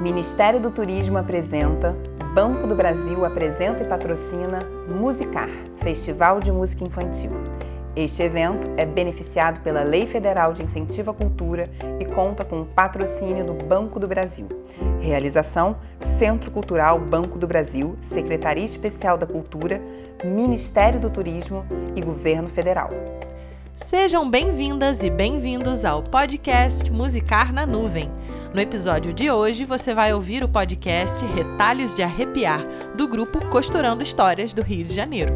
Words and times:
Ministério 0.00 0.60
do 0.60 0.70
Turismo 0.70 1.16
apresenta, 1.16 1.96
Banco 2.34 2.66
do 2.66 2.76
Brasil 2.76 3.24
apresenta 3.24 3.82
e 3.82 3.86
patrocina 3.86 4.58
Musicar, 4.86 5.48
Festival 5.76 6.38
de 6.38 6.52
Música 6.52 6.84
Infantil. 6.84 7.30
Este 7.96 8.22
evento 8.22 8.68
é 8.76 8.84
beneficiado 8.84 9.60
pela 9.60 9.82
Lei 9.82 10.06
Federal 10.06 10.52
de 10.52 10.62
Incentivo 10.62 11.12
à 11.12 11.14
Cultura 11.14 11.64
e 11.98 12.04
conta 12.04 12.44
com 12.44 12.60
o 12.60 12.66
patrocínio 12.66 13.42
do 13.42 13.54
Banco 13.64 13.98
do 13.98 14.06
Brasil. 14.06 14.46
Realização: 15.00 15.78
Centro 16.18 16.50
Cultural 16.50 16.98
Banco 16.98 17.38
do 17.38 17.46
Brasil, 17.46 17.96
Secretaria 18.02 18.66
Especial 18.66 19.16
da 19.16 19.26
Cultura, 19.26 19.80
Ministério 20.22 21.00
do 21.00 21.08
Turismo 21.08 21.64
e 21.96 22.02
Governo 22.02 22.50
Federal. 22.50 22.90
Sejam 23.76 24.28
bem-vindas 24.28 25.02
e 25.02 25.10
bem-vindos 25.10 25.84
ao 25.84 26.02
podcast 26.02 26.90
Musicar 26.90 27.52
na 27.52 27.66
Nuvem. 27.66 28.10
No 28.54 28.58
episódio 28.58 29.12
de 29.12 29.30
hoje, 29.30 29.66
você 29.66 29.94
vai 29.94 30.14
ouvir 30.14 30.42
o 30.42 30.48
podcast 30.48 31.22
Retalhos 31.26 31.94
de 31.94 32.02
Arrepiar, 32.02 32.64
do 32.96 33.06
grupo 33.06 33.38
Costurando 33.48 34.02
Histórias 34.02 34.54
do 34.54 34.62
Rio 34.62 34.86
de 34.86 34.94
Janeiro. 34.94 35.34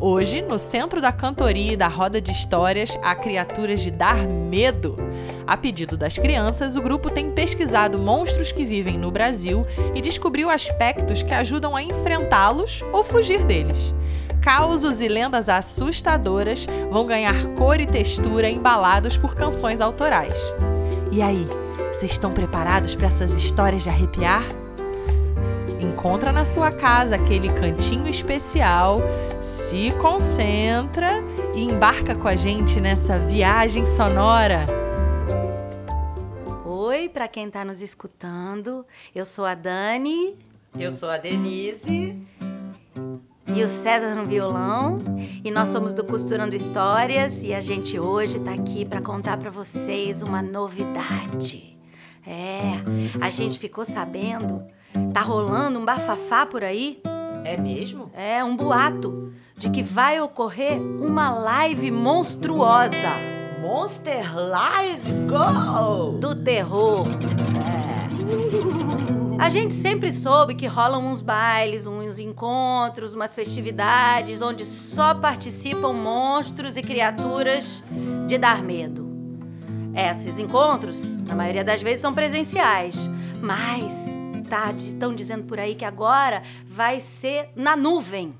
Hoje, 0.00 0.40
no 0.40 0.58
centro 0.58 0.98
da 0.98 1.12
cantoria 1.12 1.74
e 1.74 1.76
da 1.76 1.86
roda 1.86 2.22
de 2.22 2.32
histórias, 2.32 2.98
há 3.02 3.14
criaturas 3.14 3.80
de 3.80 3.90
dar 3.90 4.26
medo. 4.26 4.96
A 5.46 5.54
pedido 5.54 5.94
das 5.94 6.16
crianças, 6.16 6.76
o 6.76 6.82
grupo 6.82 7.10
tem 7.10 7.32
pesquisado 7.32 8.00
monstros 8.00 8.50
que 8.50 8.64
vivem 8.64 8.96
no 8.96 9.10
Brasil 9.10 9.60
e 9.94 10.00
descobriu 10.00 10.48
aspectos 10.48 11.22
que 11.22 11.34
ajudam 11.34 11.76
a 11.76 11.82
enfrentá-los 11.82 12.82
ou 12.94 13.04
fugir 13.04 13.44
deles 13.44 13.92
causos 14.44 15.00
e 15.00 15.08
lendas 15.08 15.48
assustadoras 15.48 16.66
vão 16.90 17.06
ganhar 17.06 17.46
cor 17.54 17.80
e 17.80 17.86
textura 17.86 18.46
embalados 18.46 19.16
por 19.16 19.34
canções 19.34 19.80
autorais. 19.80 20.34
E 21.10 21.22
aí, 21.22 21.48
vocês 21.88 22.12
estão 22.12 22.30
preparados 22.30 22.94
para 22.94 23.06
essas 23.06 23.32
histórias 23.32 23.82
de 23.82 23.88
arrepiar? 23.88 24.44
Encontra 25.80 26.30
na 26.30 26.44
sua 26.44 26.70
casa 26.70 27.14
aquele 27.14 27.48
cantinho 27.54 28.06
especial, 28.06 29.00
se 29.40 29.90
concentra 29.92 31.22
e 31.54 31.64
embarca 31.64 32.14
com 32.14 32.28
a 32.28 32.36
gente 32.36 32.78
nessa 32.78 33.18
viagem 33.18 33.86
sonora. 33.86 34.66
Oi, 36.66 37.08
para 37.08 37.28
quem 37.28 37.46
está 37.46 37.64
nos 37.64 37.80
escutando, 37.80 38.84
eu 39.14 39.24
sou 39.24 39.46
a 39.46 39.54
Dani. 39.54 40.36
Eu 40.78 40.92
sou 40.92 41.08
a 41.08 41.16
Denise 41.16 42.33
e 43.54 43.62
o 43.62 43.68
César 43.68 44.14
no 44.14 44.26
violão. 44.26 44.98
E 45.44 45.50
nós 45.50 45.68
somos 45.68 45.94
do 45.94 46.02
Costurando 46.02 46.56
Histórias 46.56 47.42
e 47.42 47.54
a 47.54 47.60
gente 47.60 47.98
hoje 47.98 48.40
tá 48.40 48.52
aqui 48.52 48.84
para 48.84 49.00
contar 49.00 49.36
para 49.36 49.50
vocês 49.50 50.22
uma 50.22 50.42
novidade. 50.42 51.78
É, 52.26 52.82
a 53.20 53.30
gente 53.30 53.58
ficou 53.58 53.84
sabendo, 53.84 54.64
tá 55.12 55.20
rolando 55.20 55.78
um 55.78 55.84
bafafá 55.84 56.44
por 56.44 56.64
aí. 56.64 57.00
É 57.44 57.56
mesmo? 57.56 58.10
É, 58.14 58.42
um 58.42 58.56
boato 58.56 59.32
de 59.56 59.70
que 59.70 59.82
vai 59.82 60.20
ocorrer 60.20 60.80
uma 60.80 61.30
live 61.30 61.90
monstruosa. 61.90 63.34
Monster 63.60 64.36
Live 64.36 65.12
Go! 65.28 66.18
Do 66.18 66.34
terror. 66.34 67.06
É. 67.70 69.00
A 69.44 69.50
gente 69.50 69.74
sempre 69.74 70.10
soube 70.10 70.54
que 70.54 70.66
rolam 70.66 71.06
uns 71.06 71.20
bailes, 71.20 71.86
uns 71.86 72.18
encontros, 72.18 73.12
umas 73.12 73.34
festividades 73.34 74.40
onde 74.40 74.64
só 74.64 75.14
participam 75.14 75.92
monstros 75.92 76.78
e 76.78 76.82
criaturas 76.82 77.84
de 78.26 78.38
dar 78.38 78.62
medo. 78.62 79.06
Esses 79.94 80.38
encontros, 80.38 81.20
na 81.20 81.34
maioria 81.34 81.62
das 81.62 81.82
vezes, 81.82 82.00
são 82.00 82.14
presenciais, 82.14 83.10
mas 83.42 84.06
tá, 84.48 84.72
estão 84.78 85.14
dizendo 85.14 85.44
por 85.44 85.60
aí 85.60 85.74
que 85.74 85.84
agora 85.84 86.42
vai 86.66 86.98
ser 86.98 87.50
na 87.54 87.76
nuvem. 87.76 88.34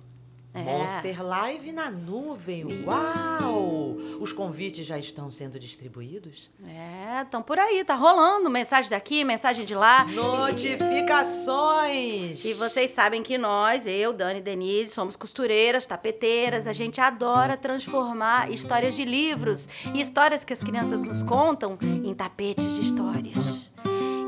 É. 0.55 0.63
Monster 0.63 1.21
Live 1.21 1.73
na 1.73 1.91
nuvem. 1.91 2.65
Isso. 2.69 2.89
Uau! 2.89 3.97
Os 4.21 4.33
convites 4.33 4.87
já 4.87 4.97
estão 4.97 5.33
sendo 5.33 5.59
distribuídos? 5.59 6.49
É, 6.65 7.23
estão 7.23 7.43
por 7.43 7.59
aí, 7.59 7.85
tá 7.85 7.97
rolando. 7.97 8.49
Mensagem 8.49 8.89
daqui, 8.89 9.25
mensagem 9.25 9.67
de 9.67 9.75
lá. 9.75 10.05
Notificações! 10.05 12.45
E 12.45 12.55
vocês 12.55 12.93
sabem 12.93 13.21
que 13.21 13.37
nós, 13.37 13.85
eu, 13.85 14.13
Dani 14.13 14.39
e 14.39 14.43
Denise, 14.43 14.93
somos 14.93 15.17
costureiras, 15.17 15.87
tapeteiras. 15.87 16.69
A 16.69 16.73
gente 16.73 17.01
adora 17.01 17.57
transformar 17.57 18.49
histórias 18.53 18.95
de 18.95 19.05
livros 19.05 19.69
e 19.93 20.01
histórias 20.01 20.45
que 20.45 20.53
as 20.53 20.63
crianças 20.63 21.03
nos 21.03 21.25
contam 21.25 21.77
em 21.83 22.15
tapetes 22.15 22.77
de 22.77 22.83
histórias. 22.83 23.73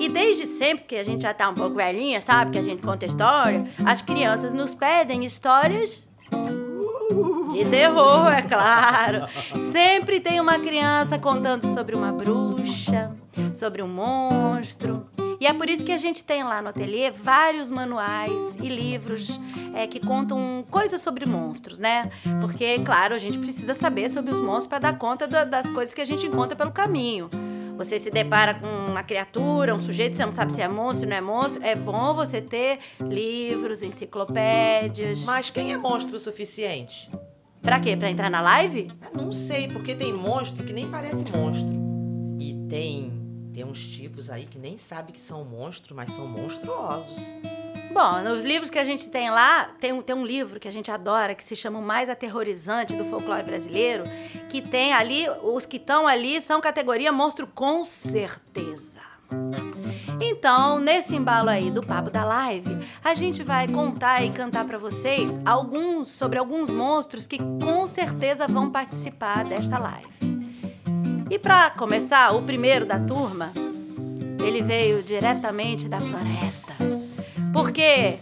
E 0.01 0.09
desde 0.09 0.47
sempre 0.47 0.87
que 0.87 0.97
a 0.97 1.05
gente 1.05 1.23
já 1.23 1.33
tá 1.33 1.49
um 1.49 1.55
pouco 1.55 1.77
velhinha, 1.77 2.21
sabe? 2.21 2.51
Que 2.51 2.59
a 2.59 2.63
gente 2.63 2.83
conta 2.83 3.07
história, 3.07 3.71
as 3.85 4.03
crianças 4.03 4.53
nos 4.53 4.75
pedem 4.75 5.25
histórias 5.25 6.05
de 7.53 7.65
terror, 7.71 8.29
é 8.29 8.43
claro. 8.43 9.27
Sempre 9.73 10.21
tem 10.21 10.41
uma 10.41 10.59
criança 10.59 11.19
contando 11.19 11.67
sobre 11.69 11.95
uma 11.97 12.13
bruxa, 12.13 13.13
sobre 13.55 13.83
um 13.83 13.89
monstro. 13.89 15.07
E 15.39 15.47
é 15.47 15.53
por 15.53 15.69
isso 15.69 15.85
que 15.85 15.93
a 15.93 15.99
gente 15.99 16.25
tem 16.25 16.43
lá 16.43 16.63
no 16.63 16.69
ateliê 16.69 17.11
vários 17.11 17.71
manuais 17.71 18.57
e 18.57 18.69
livros 18.69 19.39
é, 19.75 19.87
que 19.87 20.01
contam 20.01 20.65
coisas 20.71 21.01
sobre 21.01 21.27
monstros, 21.27 21.79
né? 21.79 22.11
Porque, 22.41 22.79
claro, 22.81 23.15
a 23.15 23.19
gente 23.19 23.39
precisa 23.39 23.75
saber 23.75 24.11
sobre 24.11 24.33
os 24.33 24.41
monstros 24.41 24.67
para 24.67 24.79
dar 24.79 24.99
conta 24.99 25.27
das 25.27 25.69
coisas 25.69 25.95
que 25.95 26.01
a 26.01 26.07
gente 26.07 26.27
encontra 26.27 26.57
pelo 26.57 26.73
caminho. 26.73 27.29
Você 27.77 27.99
se 27.99 28.11
depara 28.11 28.55
com 28.55 28.67
uma 28.67 29.03
criatura, 29.03 29.75
um 29.75 29.79
sujeito, 29.79 30.17
você 30.17 30.25
não 30.25 30.33
sabe 30.33 30.53
se 30.53 30.63
é 30.63 30.69
monstro, 30.69 31.09
não 31.09 31.17
é 31.17 31.21
monstro. 31.21 31.63
É 31.63 31.75
bom 31.75 32.15
você 32.15 32.41
ter 32.41 32.79
livros, 33.01 33.83
enciclopédias. 33.83 35.25
Mas 35.25 35.51
quem 35.51 35.73
é 35.73 35.77
monstro 35.77 36.17
o 36.17 36.21
suficiente? 36.21 37.11
Pra 37.61 37.79
quê? 37.79 37.97
Pra 37.97 38.11
entrar 38.11 38.31
na 38.31 38.41
live? 38.41 38.89
Eu 39.03 39.23
não 39.23 39.33
sei, 39.33 39.69
porque 39.69 39.95
tem 39.95 40.13
monstro 40.13 40.65
que 40.65 40.73
nem 40.73 40.89
parece 40.89 41.25
monstro. 41.31 41.75
E 42.39 42.55
tem, 42.69 43.13
tem 43.53 43.65
uns 43.65 43.87
tipos 43.87 44.31
aí 44.31 44.45
que 44.47 44.59
nem 44.59 44.79
sabe 44.79 45.13
que 45.13 45.21
são 45.21 45.45
monstros, 45.45 45.95
mas 45.95 46.11
são 46.13 46.27
monstruosos. 46.27 47.35
Bom, 47.93 48.23
nos 48.23 48.45
livros 48.45 48.71
que 48.71 48.79
a 48.79 48.85
gente 48.85 49.09
tem 49.09 49.31
lá, 49.31 49.71
tem 49.81 49.93
um, 49.93 50.03
tem 50.03 50.15
um 50.15 50.25
livro 50.25 50.61
que 50.61 50.69
a 50.69 50.71
gente 50.71 50.91
adora, 50.91 51.35
que 51.35 51.43
se 51.43 51.57
chama 51.57 51.79
O 51.79 51.83
Mais 51.83 52.11
Aterrorizante 52.11 52.95
do 52.95 53.05
Folclore 53.05 53.43
Brasileiro, 53.43 54.05
que 54.51 54.61
tem 54.61 54.93
ali, 54.93 55.27
os 55.43 55.65
que 55.65 55.79
estão 55.79 56.07
ali 56.07 56.41
são 56.43 56.61
categoria 56.61 57.11
monstro 57.11 57.47
com 57.47 57.85
certeza. 57.85 59.01
Então, 60.21 60.79
nesse 60.79 61.15
embalo 61.15 61.49
aí 61.49 61.71
do 61.71 61.83
papo 61.83 62.11
da 62.11 62.25
live, 62.25 62.79
a 63.03 63.15
gente 63.15 63.43
vai 63.43 63.69
contar 63.69 64.23
e 64.23 64.31
cantar 64.31 64.65
para 64.65 64.79
vocês 64.79 65.41
alguns 65.45 66.09
sobre 66.09 66.39
alguns 66.39 66.71
monstros 66.71 67.27
que 67.27 67.39
com 67.39 67.87
certeza 67.87 68.47
vão 68.47 68.71
participar 68.71 69.45
desta 69.45 69.79
live. 69.79 70.37
E 71.31 71.39
para 71.39 71.71
começar, 71.71 72.35
o 72.35 72.43
primeiro 72.43 72.87
da 72.87 73.01
turma, 73.01 73.51
ele 74.45 74.63
veio 74.63 75.03
diretamente 75.03 75.89
da 75.89 76.01
floresta. 76.01 76.75
Porque, 77.57 78.19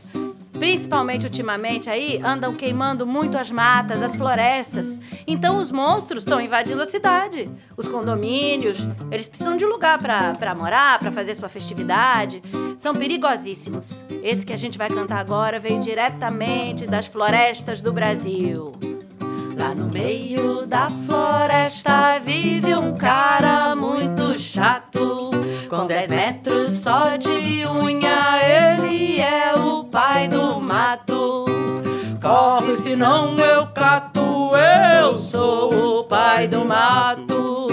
principalmente 0.53 1.25
ultimamente 1.25 1.91
aí, 1.91 2.21
andam 2.23 2.55
queimando 2.55 3.05
muito 3.05 3.37
as 3.37 3.51
matas, 3.51 4.01
as 4.01 4.15
florestas. 4.15 5.01
Então 5.27 5.57
os 5.57 5.73
monstros 5.73 6.23
estão 6.23 6.41
invadindo 6.41 6.81
a 6.81 6.87
cidade. 6.87 7.51
Os 7.77 7.89
condomínios, 7.89 8.87
eles 9.11 9.27
precisam 9.27 9.57
de 9.57 9.67
lugar 9.67 9.99
para 9.99 10.55
morar, 10.55 11.01
para 11.01 11.11
fazer 11.11 11.35
sua 11.35 11.49
festividade. 11.49 12.41
São 12.79 12.95
perigosíssimos. 12.95 14.05
Esse 14.23 14.47
que 14.47 14.53
a 14.53 14.57
gente 14.57 14.79
vai 14.79 14.89
cantar 14.89 15.19
agora 15.19 15.59
veio 15.59 15.81
diretamente 15.81 16.87
das 16.87 17.09
florestas 17.09 17.83
do 17.83 17.93
Brasil. 17.93 18.71
Lá 19.59 19.75
no 19.75 19.89
meio 19.89 20.65
da 20.65 20.89
floresta 21.07 22.21
vive 22.21 22.73
um 22.73 22.97
cara 22.97 23.75
muito 23.75 24.39
chato. 24.39 25.34
Com 25.75 25.89
10 25.89 26.09
metros 26.09 26.71
só 26.71 27.17
de 27.17 27.67
unha, 27.67 28.39
ele 28.41 29.21
é 29.21 29.57
o 29.57 29.83
pai 29.83 30.29
do 30.29 30.61
mato. 30.61 31.45
Corre, 32.23 32.77
senão 32.77 33.37
eu 33.39 33.67
cato, 33.75 34.53
eu 34.55 35.17
sou 35.17 35.99
o 35.99 36.05
pai 36.05 36.47
do 36.47 36.65
mato. 36.65 37.67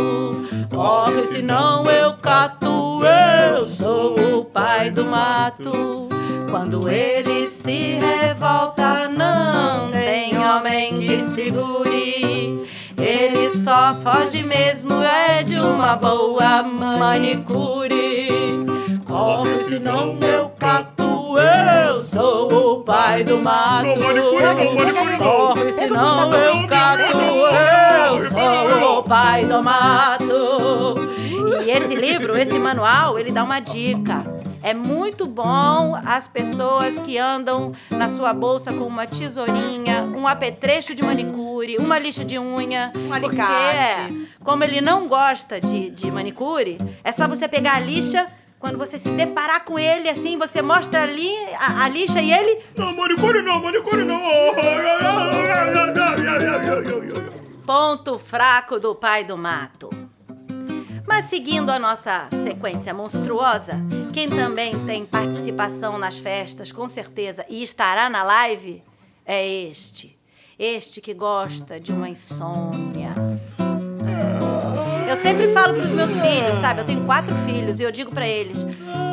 Corre, 0.74 1.22
senão 1.24 1.84
eu 1.84 2.18
cato, 2.18 3.02
eu 3.06 3.68
sou 3.68 4.40
o 4.40 4.46
pai 4.46 4.90
do 4.90 5.06
mato. 5.06 6.10
Quando 6.50 6.90
ele 6.90 7.48
se 7.48 8.00
revolta, 8.00 9.08
não 9.10 9.92
tem 9.92 10.40
homem 10.40 10.96
que 10.96 11.22
segure. 11.22 12.68
Ele 13.02 13.50
só 13.52 13.96
foge 13.96 14.44
mesmo, 14.44 15.02
é 15.02 15.42
de 15.42 15.60
uma 15.60 15.96
boa 15.96 16.62
manicure. 16.62 18.30
Corre, 19.06 19.60
senão 19.68 20.20
eu 20.22 20.50
cato, 20.58 21.36
eu 21.38 22.02
sou 22.02 22.78
o 22.78 22.84
pai 22.84 23.24
do 23.24 23.38
mato. 23.38 23.88
Corre, 25.18 25.74
senão 25.74 26.32
eu 26.32 26.68
cato, 26.68 27.18
eu 27.18 28.30
sou 28.30 29.00
o 29.00 29.04
pai 29.04 29.46
do 29.46 29.64
mato. 29.64 30.96
E 31.66 31.72
esse 31.72 31.96
livro, 31.96 32.38
esse 32.38 32.60
manual, 32.60 33.18
ele 33.18 33.32
dá 33.32 33.44
uma 33.44 33.60
dica. 33.60 34.41
É 34.64 34.74
muito 34.74 35.26
bom 35.26 35.96
as 36.06 36.28
pessoas 36.28 37.00
que 37.00 37.18
andam 37.18 37.74
na 37.90 38.08
sua 38.08 38.32
bolsa 38.32 38.72
com 38.72 38.86
uma 38.86 39.08
tesourinha, 39.08 40.04
um 40.04 40.28
apetrecho 40.28 40.94
de 40.94 41.04
manicure, 41.04 41.78
uma 41.78 41.98
lixa 41.98 42.24
de 42.24 42.38
unha. 42.38 42.94
Um 42.96 43.10
porque, 43.10 43.42
alicate. 43.42 44.28
como 44.44 44.64
ele 44.64 44.80
não 44.80 45.08
gosta 45.08 45.60
de, 45.60 45.90
de 45.90 46.12
manicure, 46.12 46.78
é 47.04 47.12
só 47.12 47.28
você 47.28 47.48
pegar 47.48 47.76
a 47.76 47.80
lixa. 47.80 48.28
Quando 48.60 48.78
você 48.78 49.00
se 49.00 49.10
deparar 49.10 49.66
com 49.66 49.80
ele, 49.80 50.08
assim, 50.08 50.38
você 50.38 50.62
mostra 50.62 51.02
ali 51.02 51.36
a, 51.60 51.84
a 51.84 51.88
lixa 51.88 52.22
e 52.22 52.32
ele. 52.32 52.62
Não, 52.78 52.96
manicure 52.96 53.42
não, 53.42 53.60
manicure 53.60 54.04
não. 54.04 54.22
Ponto 57.66 58.20
fraco 58.20 58.80
do 58.80 58.94
pai 58.94 59.24
do 59.24 59.36
mato. 59.36 59.90
Mas 61.08 61.26
seguindo 61.26 61.72
a 61.72 61.80
nossa 61.80 62.28
sequência 62.44 62.94
monstruosa, 62.94 63.82
quem 64.12 64.30
também 64.30 64.78
tem 64.86 65.06
participação 65.06 65.98
nas 65.98 66.18
festas, 66.18 66.72
com 66.72 66.88
certeza, 66.88 67.46
e 67.50 67.64
estará 67.64 68.10
na 68.10 68.24
live, 68.24 68.84
é 69.26 69.48
este. 69.48 70.18
Este 70.60 71.02
que 71.02 71.14
gosta 71.14 71.80
de 71.80 71.92
uma 71.92 72.10
insônia. 72.10 73.16
É. 75.08 75.12
Eu 75.12 75.18
sempre 75.18 75.52
falo 75.54 75.74
pros 75.74 75.90
meus 75.90 76.12
filhos, 76.12 76.58
sabe? 76.60 76.82
Eu 76.82 76.86
tenho 76.86 77.06
quatro 77.06 77.36
filhos 77.38 77.80
e 77.80 77.84
eu 77.84 77.92
digo 77.92 78.12
pra 78.12 78.28
eles: 78.28 78.64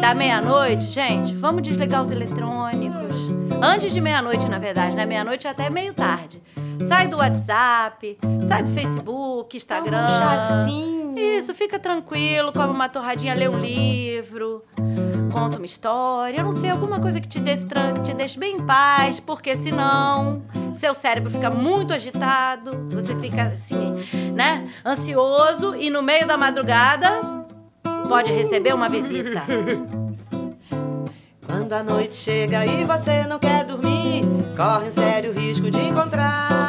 da 0.01 0.15
meia-noite, 0.15 0.85
gente, 0.87 1.35
vamos 1.35 1.63
desligar 1.63 2.03
os 2.03 2.11
eletrônicos. 2.11 3.17
Antes 3.63 3.93
de 3.93 4.01
meia-noite, 4.01 4.49
na 4.49 4.59
verdade, 4.59 4.95
né? 4.95 5.07
Meia-noite 5.07 5.49
até 5.49 5.71
meio 5.71 5.95
tarde. 5.95 6.43
Sai 6.83 7.09
do 7.09 7.17
WhatsApp, 7.17 8.19
sai 8.43 8.63
do 8.63 8.71
Facebook, 8.71 9.57
Instagram. 9.57 10.05
um 10.05 10.09
chazinho. 10.09 11.19
Isso, 11.19 11.53
fica 11.55 11.79
tranquilo, 11.79 12.53
come 12.53 12.73
uma 12.73 12.89
torradinha, 12.89 13.35
lê 13.35 13.49
um 13.49 13.59
livro, 13.59 14.63
conta 15.33 15.57
uma 15.57 15.67
história, 15.67 16.39
eu 16.39 16.45
não 16.45 16.53
sei, 16.53 16.71
alguma 16.71 17.01
coisa 17.01 17.21
que 17.21 17.27
te 17.27 17.41
deixe, 17.41 17.67
te 18.05 18.15
deixe 18.15 18.39
bem 18.39 18.57
em 18.57 18.61
paz, 18.65 19.19
porque 19.19 19.57
senão 19.57 20.43
seu 20.73 20.95
cérebro 20.95 21.31
fica 21.31 21.51
muito 21.51 21.93
agitado, 21.93 22.87
você 22.91 23.17
fica 23.17 23.43
assim, 23.43 23.97
né, 24.35 24.69
ansioso 24.87 25.75
e 25.75 25.91
no 25.91 26.03
meio 26.03 26.27
da 26.27 26.37
madrugada 26.37 27.21
pode 28.09 28.31
receber 28.33 28.73
uma 28.73 28.89
visita. 28.89 29.43
Quando 31.45 31.73
a 31.73 31.83
noite 31.83 32.15
chega 32.15 32.65
e 32.65 32.85
você 32.85 33.25
não 33.25 33.39
quer 33.39 33.65
dormir, 33.65 34.25
corre 34.57 34.89
um 34.89 34.93
sério 34.93 35.33
risco 35.33 35.71
de 35.71 35.81
encontrar 35.81 36.68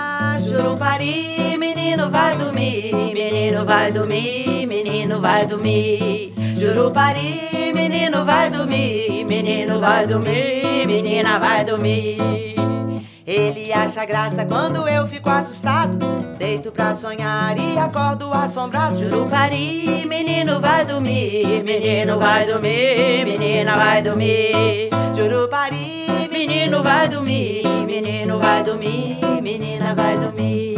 Jurupari. 0.50 1.58
Menino 1.60 2.10
vai 2.10 2.36
dormir, 2.36 3.14
menino 3.14 3.66
vai 3.66 3.92
dormir, 3.92 4.66
menino 4.66 5.22
vai 5.22 5.46
dormir. 5.46 6.34
Jurupari, 6.58 7.72
menino 7.74 8.26
vai 8.26 8.50
dormir, 8.50 9.26
menino 9.26 9.80
vai 9.80 10.08
dormir, 10.08 10.88
menina 10.88 11.38
vai 11.38 11.64
dormir. 11.64 12.18
Ele 13.28 13.72
acha 13.72 14.06
graça 14.06 14.44
quando 14.44 14.88
eu 14.88 15.08
fico 15.08 15.30
assustado. 15.30 15.98
Deito 16.40 16.72
pra 16.72 16.96
sonhar 16.96 17.56
e 17.58 17.78
acordo 17.78 18.34
assombrado. 18.34 18.98
Jurupari, 18.98 20.06
menino 20.08 20.60
vai 20.60 20.84
dormir, 20.84 21.64
menino 21.64 22.18
vai 22.18 22.46
dormir, 22.48 23.24
menina 23.24 23.76
vai 23.76 24.02
dormir. 24.02 24.90
Jurupari, 25.16 25.99
menino 26.70 26.84
vai 26.84 27.08
dormir, 27.08 27.64
menino 27.88 28.38
vai 28.38 28.64
dormir, 28.64 29.18
menina 29.42 29.96
vai 29.96 30.20
dormir. 30.20 30.78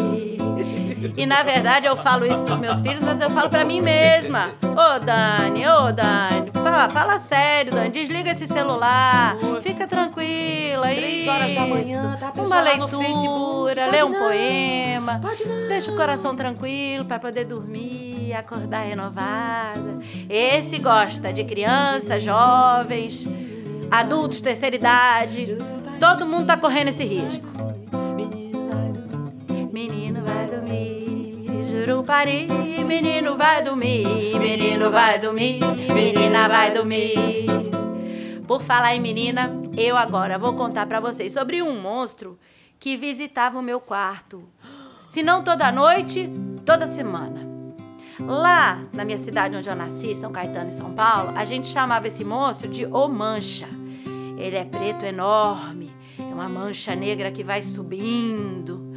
E 1.18 1.26
na 1.26 1.44
verdade 1.44 1.86
eu 1.86 1.98
falo 1.98 2.26
isso 2.26 2.42
pros 2.44 2.60
meus 2.60 2.80
filhos, 2.80 3.02
mas 3.02 3.20
eu 3.20 3.30
falo 3.30 3.50
pra 3.50 3.66
mim 3.66 3.82
mesma. 3.82 4.52
Ô 4.64 5.00
Dani, 5.00 5.68
ô 5.68 5.92
Dani, 5.92 6.50
fala, 6.54 6.90
fala 6.90 7.20
sério, 7.20 7.74
Dani, 7.74 7.90
desliga 7.90 8.32
esse 8.32 8.48
celular, 8.48 9.36
fica 9.62 9.86
tranquila. 9.86 10.88
Três 10.88 11.28
horas 11.28 11.54
da 11.54 11.68
manhã, 11.68 12.18
tá 12.18 12.32
a 12.38 12.42
Uma 12.42 12.62
leitura, 12.62 13.88
lê 13.88 14.02
um 14.02 14.10
não, 14.10 14.20
poema, 14.20 15.20
pode 15.22 15.46
não. 15.46 15.68
deixa 15.68 15.92
o 15.92 15.96
coração 15.98 16.34
tranquilo 16.38 17.04
pra 17.04 17.20
poder 17.20 17.44
dormir, 17.44 18.34
acordar 18.34 18.86
renovada. 18.86 20.00
Esse 20.30 20.80
gosta 20.80 21.34
de 21.34 21.44
crianças, 21.44 22.24
jovens, 22.24 23.28
adultos, 23.92 24.42
terceira 24.42 24.76
idade. 24.76 25.58
Todo 26.00 26.26
mundo 26.26 26.48
tá 26.48 26.58
correndo 26.58 26.88
esse 26.88 27.04
risco. 27.04 27.46
Menino 29.72 30.22
vai 30.24 30.48
dormir, 30.48 31.70
Jurupari, 31.70 32.48
menino 32.86 33.38
vai 33.38 33.64
dormir, 33.64 34.40
menino 34.40 34.92
vai 34.92 35.20
dormir, 35.20 35.60
menina 35.94 36.48
vai 36.48 36.72
dormir. 36.72 37.46
Por 38.48 38.62
falar 38.62 38.96
em 38.96 39.00
menina, 39.00 39.52
eu 39.78 39.96
agora 39.96 40.38
vou 40.38 40.54
contar 40.54 40.86
pra 40.86 41.00
vocês 41.00 41.32
sobre 41.32 41.62
um 41.62 41.80
monstro 41.80 42.38
que 42.80 42.98
visitava 42.98 43.60
o 43.60 43.62
meu 43.62 43.80
quarto. 43.80 44.44
Se 45.08 45.24
não 45.24 45.44
toda 45.44 45.72
noite, 45.72 46.30
toda 46.66 46.88
semana. 46.88 47.50
Lá 48.20 48.82
na 48.94 49.06
minha 49.06 49.18
cidade 49.18 49.56
onde 49.56 49.70
eu 49.70 49.76
nasci, 49.76 50.16
São 50.16 50.32
Caetano 50.32 50.70
e 50.70 50.74
São 50.74 50.94
Paulo, 50.94 51.32
a 51.36 51.46
gente 51.46 51.68
chamava 51.68 52.08
esse 52.08 52.24
monstro 52.24 52.68
de 52.68 52.86
O 52.86 53.08
Mancha. 53.08 53.68
Ele 54.42 54.58
é 54.58 54.66
preto 54.66 55.06
enorme, 55.06 55.96
é 56.18 56.24
uma 56.24 56.50
mancha 56.50 56.96
negra 56.96 57.32
que 57.32 57.44
vai 57.44 57.62
subindo. 57.62 58.92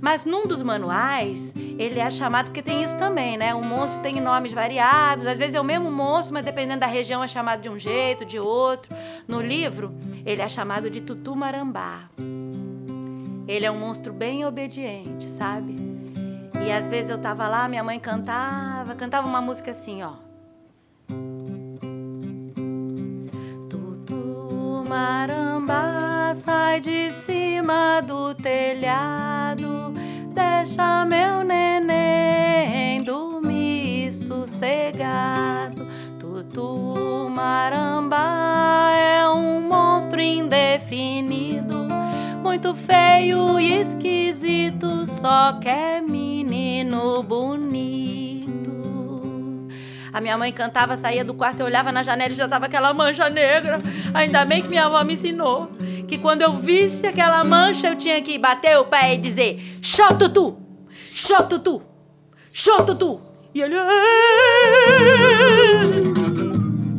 Mas 0.00 0.24
num 0.24 0.46
dos 0.46 0.62
manuais, 0.62 1.54
ele 1.78 1.98
é 1.98 2.10
chamado, 2.10 2.46
porque 2.46 2.62
tem 2.62 2.82
isso 2.82 2.96
também, 2.96 3.36
né? 3.36 3.54
O 3.54 3.62
monstro 3.62 4.02
tem 4.02 4.20
nomes 4.20 4.52
variados, 4.52 5.26
às 5.26 5.36
vezes 5.36 5.54
é 5.54 5.60
o 5.60 5.64
mesmo 5.64 5.90
monstro, 5.90 6.34
mas 6.34 6.44
dependendo 6.44 6.80
da 6.80 6.86
região 6.86 7.22
é 7.22 7.28
chamado 7.28 7.60
de 7.60 7.68
um 7.68 7.78
jeito, 7.78 8.24
de 8.24 8.38
outro. 8.38 8.94
No 9.26 9.40
livro, 9.40 9.94
ele 10.24 10.40
é 10.40 10.48
chamado 10.48 10.88
de 10.90 11.00
Tutu 11.00 11.34
Marambá. 11.34 12.08
Ele 13.46 13.66
é 13.66 13.70
um 13.70 13.78
monstro 13.78 14.12
bem 14.12 14.44
obediente, 14.44 15.28
sabe? 15.28 15.76
E 16.66 16.70
às 16.70 16.86
vezes 16.86 17.10
eu 17.10 17.18
tava 17.18 17.48
lá, 17.48 17.66
minha 17.68 17.82
mãe 17.82 17.98
cantava, 17.98 18.94
cantava 18.94 19.26
uma 19.26 19.40
música 19.40 19.70
assim, 19.70 20.02
ó. 20.02 20.29
Tutu 24.90 24.98
marambá, 24.98 26.32
sai 26.34 26.80
de 26.80 27.12
cima 27.12 28.00
do 28.00 28.34
telhado, 28.34 29.92
deixa 30.34 31.04
meu 31.04 31.44
neném 31.44 32.98
dormir 33.04 34.10
sossegado. 34.10 35.86
Tutu 36.18 37.30
marambá 37.32 38.90
é 38.96 39.28
um 39.28 39.60
monstro 39.60 40.20
indefinido, 40.20 41.86
muito 42.42 42.74
feio 42.74 43.60
e 43.60 43.80
esquisito, 43.80 45.06
só 45.06 45.52
quer 45.60 46.02
menino 46.02 47.22
bonito. 47.22 48.29
A 50.12 50.20
minha 50.20 50.36
mãe 50.36 50.52
cantava, 50.52 50.96
saía 50.96 51.24
do 51.24 51.34
quarto, 51.34 51.60
eu 51.60 51.66
olhava 51.66 51.92
na 51.92 52.02
janela 52.02 52.32
e 52.32 52.36
já 52.36 52.48
tava 52.48 52.66
aquela 52.66 52.92
mancha 52.92 53.30
negra. 53.30 53.80
Ainda 54.12 54.44
bem 54.44 54.62
que 54.62 54.68
minha 54.68 54.86
avó 54.86 55.02
me 55.04 55.14
ensinou 55.14 55.70
que 56.08 56.18
quando 56.18 56.42
eu 56.42 56.56
visse 56.56 57.06
aquela 57.06 57.44
mancha, 57.44 57.88
eu 57.88 57.96
tinha 57.96 58.20
que 58.20 58.36
bater 58.36 58.76
o 58.78 58.84
pé 58.84 59.14
e 59.14 59.18
dizer: 59.18 59.60
Xô, 59.80 60.14
tutu! 60.14 60.58
Xô, 60.92 61.42
tutu! 61.44 61.82
Tutu! 62.84 63.20
E 63.54 63.62
ele. 63.62 63.76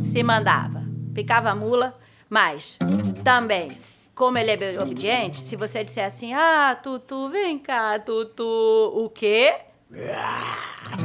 Se 0.00 0.22
mandava. 0.22 0.82
Ficava 1.14 1.50
a 1.50 1.54
mula, 1.54 1.98
mas 2.28 2.78
também, 3.22 3.72
como 4.14 4.38
ele 4.38 4.52
é 4.52 4.80
obediente, 4.80 5.40
se 5.40 5.56
você 5.56 5.84
disser 5.84 6.06
assim: 6.06 6.32
Ah, 6.32 6.74
tutu, 6.82 7.28
vem 7.28 7.58
cá, 7.58 7.98
tutu, 7.98 8.42
o 8.94 9.10
quê? 9.10 9.54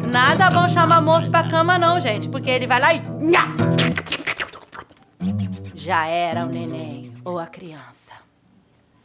Nada 0.09 0.49
bom 0.49 0.67
chamar 0.69 1.01
moço 1.01 1.29
pra 1.29 1.47
cama, 1.47 1.77
não, 1.77 1.99
gente, 1.99 2.29
porque 2.29 2.49
ele 2.49 2.67
vai 2.67 2.79
lá 2.79 2.93
e. 2.93 3.01
Já 5.75 6.05
era 6.05 6.45
o 6.45 6.47
neném 6.47 7.13
ou 7.23 7.39
a 7.39 7.47
criança. 7.47 8.13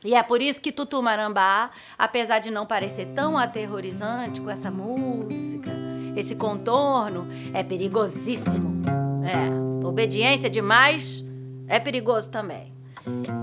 E 0.05 0.15
é 0.15 0.23
por 0.23 0.43
isso 0.43 0.61
que 0.61 0.73
Tutu 0.73 1.01
Marambá, 1.01 1.71
apesar 1.97 2.41
de 2.41 2.51
não 2.51 2.67
parecer 2.67 3.07
tão 3.15 3.39
aterrorizante 3.39 4.41
com 4.41 4.51
essa 4.51 4.71
música, 4.71 5.71
esse 6.17 6.35
contorno, 6.35 7.29
é 7.55 7.62
perigosíssimo. 7.62 8.83
É, 9.25 9.87
obediência 9.87 10.51
demais 10.51 11.25
é 11.69 11.79
perigoso 11.79 12.31
também. 12.31 12.73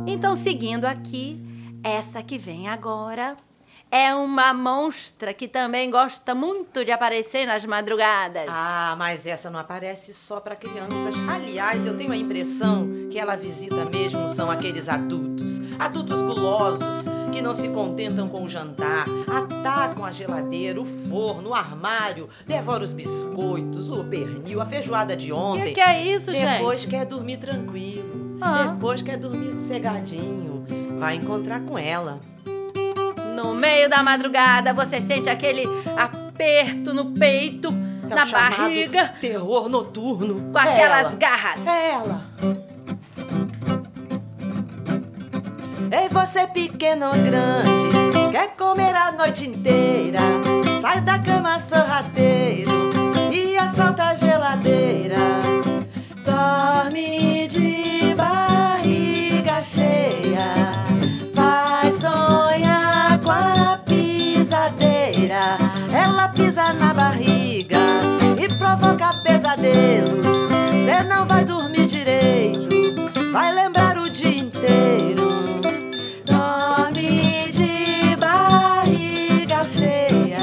Então, 0.05 0.35
seguindo 0.35 0.85
aqui, 0.85 1.41
essa 1.81 2.21
que 2.21 2.37
vem 2.37 2.67
agora 2.67 3.37
é 3.91 4.13
uma 4.13 4.53
monstra 4.53 5.33
que 5.33 5.47
também 5.47 5.89
gosta 5.89 6.35
muito 6.35 6.85
de 6.85 6.91
aparecer 6.91 7.45
nas 7.45 7.65
madrugadas. 7.65 8.47
Ah, 8.47 8.95
mas 8.97 9.25
essa 9.25 9.49
não 9.49 9.59
aparece 9.59 10.13
só 10.13 10.39
para 10.39 10.55
crianças. 10.55 11.15
Aliás, 11.27 11.85
eu 11.85 11.97
tenho 11.97 12.11
a 12.11 12.17
impressão 12.17 12.87
que 13.09 13.17
ela 13.17 13.35
visita 13.35 13.85
mesmo 13.85 14.29
são 14.29 14.51
aqueles 14.51 14.87
adultos. 14.87 15.59
Adultos 15.79 16.21
gulosos 16.21 17.05
que 17.31 17.41
não 17.41 17.55
se 17.55 17.69
contentam 17.69 18.27
com 18.29 18.43
o 18.43 18.49
jantar, 18.49 19.05
atacam 19.27 20.05
a 20.05 20.11
geladeira, 20.11 20.79
o 20.79 20.85
forno, 20.85 21.49
o 21.49 21.55
armário, 21.55 22.29
devoram 22.45 22.83
os 22.83 22.93
biscoitos, 22.93 23.89
o 23.89 24.03
pernil, 24.03 24.61
a 24.61 24.65
feijoada 24.65 25.15
de 25.15 25.31
ontem. 25.31 25.67
Que 25.67 25.73
que 25.73 25.81
é 25.81 26.05
isso, 26.05 26.27
Depois 26.27 26.47
gente? 26.47 26.57
Depois 26.57 26.85
quer 26.85 27.05
dormir 27.05 27.37
tranquilo. 27.37 28.37
Ah. 28.41 28.67
Depois 28.67 29.01
quer 29.01 29.17
dormir 29.17 29.53
sossegadinho. 29.53 30.65
Vai 30.99 31.15
encontrar 31.15 31.61
com 31.61 31.77
ela. 31.77 32.19
No 33.41 33.53
meio 33.53 33.89
da 33.89 34.03
madrugada, 34.03 34.73
você 34.73 34.99
sente 35.01 35.29
aquele 35.29 35.63
aperto 35.95 36.93
no 36.93 37.11
peito, 37.13 37.69
É 38.09 38.13
na 38.13 38.25
barriga, 38.25 39.13
Terror 39.21 39.69
noturno. 39.69 40.51
com 40.51 40.57
aquelas 40.57 41.05
Ela. 41.07 41.15
garras. 41.15 41.67
É 41.67 41.89
ela. 41.91 42.21
Ei, 45.91 46.09
você 46.09 46.45
pequeno 46.47 47.05
ou 47.07 47.13
grande, 47.13 48.29
quer 48.31 48.49
comer 48.57 48.93
a 48.93 49.11
noite 49.13 49.47
inteira? 49.47 50.19
Sai 50.81 50.99
da 51.01 51.17
cama 51.19 51.57
sorrateiro 51.59 52.89
e 53.33 53.57
assalta 53.57 54.03
a 54.03 54.15
geladeira. 54.15 55.17
Dorme 56.25 57.47
de 57.47 57.78
pesadelos. 69.49 70.27
Cê 70.85 71.03
não 71.05 71.25
vai 71.25 71.43
dormir 71.43 71.87
direito, 71.87 73.31
vai 73.31 73.53
lembrar 73.53 73.97
o 73.97 74.09
dia 74.09 74.41
inteiro. 74.41 75.27
Dorme 76.25 77.49
de 77.51 78.15
barriga 78.17 79.65
cheia, 79.65 80.37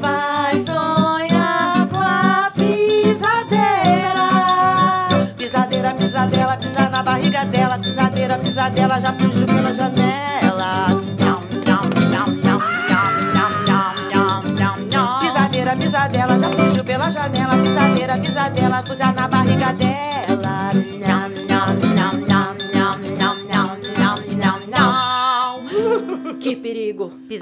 vai 0.00 0.58
sonhar 0.58 1.86
com 1.92 2.00
a 2.00 2.50
pisadeira. 2.54 4.28
Pisadeira, 5.36 5.94
pisadela, 5.94 6.56
pisa 6.56 6.88
na 6.88 7.02
barriga 7.02 7.44
dela. 7.44 7.78
Pisadeira, 7.78 8.38
pisadela, 8.38 9.00
já 9.00 9.12
fugiu 9.12 9.27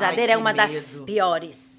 Ai, 0.08 0.30
é 0.30 0.36
uma 0.36 0.52
que 0.52 0.56
das 0.56 0.94
medo. 0.94 1.04
piores. 1.04 1.76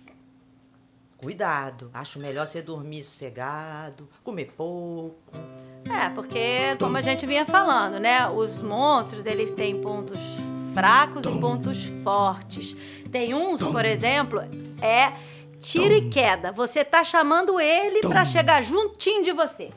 Cuidado, 1.18 1.90
acho 1.94 2.20
melhor 2.20 2.46
você 2.46 2.62
dormir 2.62 3.04
sossegado, 3.04 4.08
comer 4.24 4.54
pouco. 4.56 5.34
É, 5.90 6.10
porque, 6.10 6.76
como 6.80 6.96
a 6.96 7.02
gente 7.02 7.26
vinha 7.26 7.46
falando, 7.46 8.00
né? 8.00 8.30
Os 8.30 8.62
monstros, 8.62 9.26
eles 9.26 9.52
têm 9.52 9.82
pontos 9.82 10.20
fracos 10.74 11.26
e 11.26 11.40
pontos 11.40 11.86
fortes. 12.04 12.76
Tem 13.12 13.34
uns, 13.34 13.64
por 13.64 13.84
exemplo, 13.84 14.42
é 14.80 15.14
tiro 15.60 15.96
e 15.96 16.08
queda. 16.08 16.52
Você 16.52 16.86
tá 16.86 17.04
chamando 17.04 17.60
ele 17.60 18.02
pra 18.02 18.24
chegar 18.26 18.62
juntinho 18.62 19.24
de 19.24 19.32
você. 19.32 19.72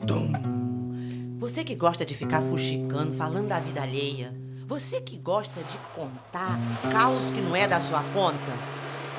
Você 1.39 1.63
que 1.63 1.73
gosta 1.73 2.05
de 2.05 2.13
ficar 2.13 2.39
fuxicando, 2.41 3.13
falando 3.13 3.47
da 3.47 3.57
vida 3.57 3.81
alheia. 3.81 4.31
Você 4.71 5.01
que 5.01 5.17
gosta 5.17 5.59
de 5.59 5.77
contar 5.93 6.57
caos 6.93 7.29
que 7.29 7.41
não 7.41 7.53
é 7.53 7.67
da 7.67 7.81
sua 7.81 8.01
conta. 8.13 8.37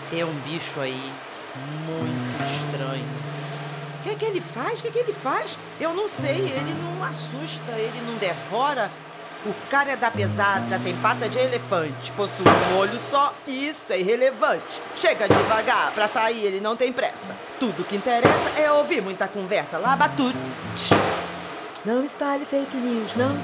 Tem 0.08 0.24
um 0.24 0.32
bicho 0.46 0.80
aí 0.80 1.12
muito 1.84 2.42
estranho. 2.42 3.04
O 4.00 4.02
que, 4.02 4.16
que 4.16 4.24
ele 4.24 4.40
faz? 4.40 4.78
O 4.78 4.82
que, 4.84 4.90
que 4.90 4.98
ele 5.00 5.12
faz? 5.12 5.58
Eu 5.78 5.92
não 5.92 6.08
sei. 6.08 6.38
Ele 6.38 6.72
não 6.72 7.04
assusta, 7.04 7.72
ele 7.72 8.00
não 8.06 8.16
devora. 8.16 8.90
O 9.44 9.52
cara 9.68 9.92
é 9.92 9.96
da 9.96 10.10
pesada, 10.10 10.78
tem 10.78 10.96
pata 10.96 11.28
de 11.28 11.38
elefante, 11.38 12.10
possui 12.12 12.46
um 12.48 12.78
olho 12.78 12.98
só. 12.98 13.34
Isso 13.46 13.92
é 13.92 14.00
irrelevante. 14.00 14.80
Chega 14.98 15.28
devagar, 15.28 15.92
pra 15.92 16.08
sair 16.08 16.46
ele 16.46 16.60
não 16.60 16.76
tem 16.76 16.90
pressa. 16.90 17.36
Tudo 17.60 17.84
que 17.84 17.96
interessa 17.96 18.58
é 18.58 18.72
ouvir 18.72 19.02
muita 19.02 19.28
conversa. 19.28 19.76
Labatute. 19.76 20.38
Não 21.84 22.02
espalhe 22.02 22.46
fake 22.46 22.74
news, 22.74 23.14
não 23.16 23.36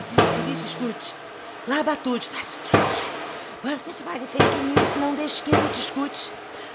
discute. 1.68 2.30
Labatute. 2.40 3.76
Não 3.76 3.86
espalhe 3.88 4.26
fake 4.26 4.56
news, 4.64 4.96
não 4.96 5.14
deixe 5.14 5.42
que 5.42 5.50
ele 5.50 5.68
discute. 5.74 6.30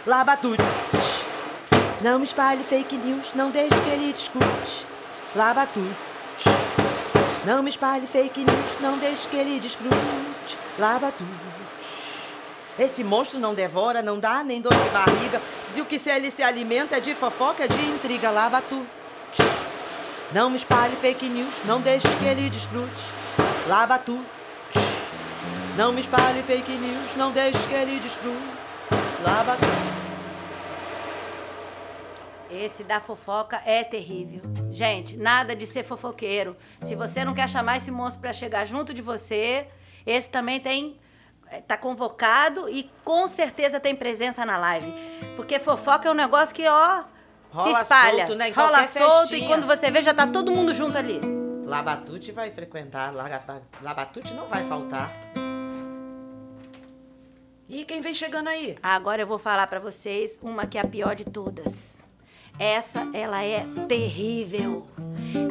Labatute. 0.06 0.64
Não 2.02 2.24
espalhe 2.24 2.64
fake 2.64 2.96
news, 2.98 3.34
não 3.34 3.50
deixe 3.50 3.76
que 3.76 3.90
ele 3.90 4.14
discute. 4.14 4.86
Labatute. 5.36 5.88
Não 7.44 7.64
me 7.64 7.72
espalhe 7.72 8.06
fake 8.06 8.42
news, 8.42 8.80
não 8.82 9.00
deixe 9.00 9.28
que 9.28 9.36
ele 9.36 9.60
desfrute. 9.60 10.58
Labatute. 10.78 11.24
Esse 12.78 13.04
monstro 13.04 13.40
não 13.40 13.56
devora, 13.56 14.04
não 14.04 14.20
dá 14.20 14.44
nem 14.44 14.62
dor 14.62 14.76
de 14.76 14.90
barriga. 14.90 15.42
De 15.74 15.82
o 15.82 15.86
que 15.86 15.98
se 15.98 16.12
ele 16.12 16.30
se 16.30 16.44
alimenta 16.44 16.98
é 16.98 17.00
de 17.00 17.16
fofoca, 17.16 17.68
de 17.68 17.84
intriga. 17.90 18.30
Labatute. 18.30 18.88
Não 20.32 20.52
me 20.52 20.56
espalhe 20.56 20.96
fake 20.96 21.26
news, 21.30 21.54
não 21.66 21.82
deixe 21.82 22.08
que 22.08 22.26
ele 22.26 22.48
desfrute. 22.52 23.04
Labatute. 23.68 24.43
Não 25.76 25.92
me 25.92 26.02
espalhe 26.02 26.44
fake 26.44 26.72
news, 26.72 27.16
não 27.18 27.32
deixe 27.32 27.58
que 27.68 27.74
ele 27.74 28.00
desfrute. 28.00 28.38
Labatute. 29.24 29.66
Esse 32.52 32.84
da 32.84 33.00
fofoca 33.00 33.60
é 33.66 33.84
terrível. 33.84 34.42
Gente, 34.70 35.18
nada 35.18 35.56
de 35.56 35.66
ser 35.66 35.84
fofoqueiro. 35.84 36.56
Se 36.84 36.94
você 36.94 37.26
não 37.26 37.34
quer 37.34 37.50
chamar 37.50 37.78
esse 37.78 37.90
monstro 37.90 38.22
pra 38.22 38.32
chegar 38.32 38.66
junto 38.66 38.94
de 38.94 39.02
você, 39.02 39.66
esse 40.06 40.30
também 40.30 40.60
tem 40.60 41.00
eh, 41.50 41.62
tá 41.62 41.76
convocado 41.76 42.70
e 42.70 42.92
com 43.04 43.28
certeza 43.28 43.80
tem 43.80 43.96
presença 43.96 44.46
na 44.46 44.58
live. 44.58 44.94
Porque 45.36 45.60
fofoca 45.60 46.08
é 46.08 46.12
um 46.12 46.16
negócio 46.16 46.54
que, 46.54 46.68
ó, 46.68 47.04
Rola 47.52 47.76
se 47.76 47.82
espalha. 47.82 48.28
solto, 48.28 48.36
né? 48.36 48.50
Em 48.50 48.52
Rola 48.52 48.88
solto 48.88 49.26
e 49.26 49.30
festinha. 49.30 49.48
quando 49.48 49.66
você 49.66 49.90
vê 49.90 50.04
já 50.04 50.14
tá 50.14 50.28
todo 50.28 50.52
mundo 50.52 50.72
junto 50.76 50.96
ali. 50.96 51.20
Labatute 51.66 52.32
vai 52.32 52.52
frequentar, 52.52 53.12
Labatute 53.82 54.32
não 54.36 54.48
vai 54.48 54.64
faltar. 54.66 55.10
E 57.76 57.84
quem 57.86 58.02
vem 58.02 58.14
chegando 58.14 58.48
aí? 58.50 58.78
Agora 58.84 59.22
eu 59.24 59.28
vou 59.28 59.40
falar 59.40 59.66
pra 59.68 59.80
vocês 59.80 60.40
uma 60.44 60.68
que 60.68 60.78
é 60.78 60.82
a 60.82 60.88
pior 60.88 61.16
de 61.16 61.26
todas. 61.26 62.06
Essa, 62.60 63.08
ela 63.14 63.44
é 63.44 63.66
terrível. 63.88 64.86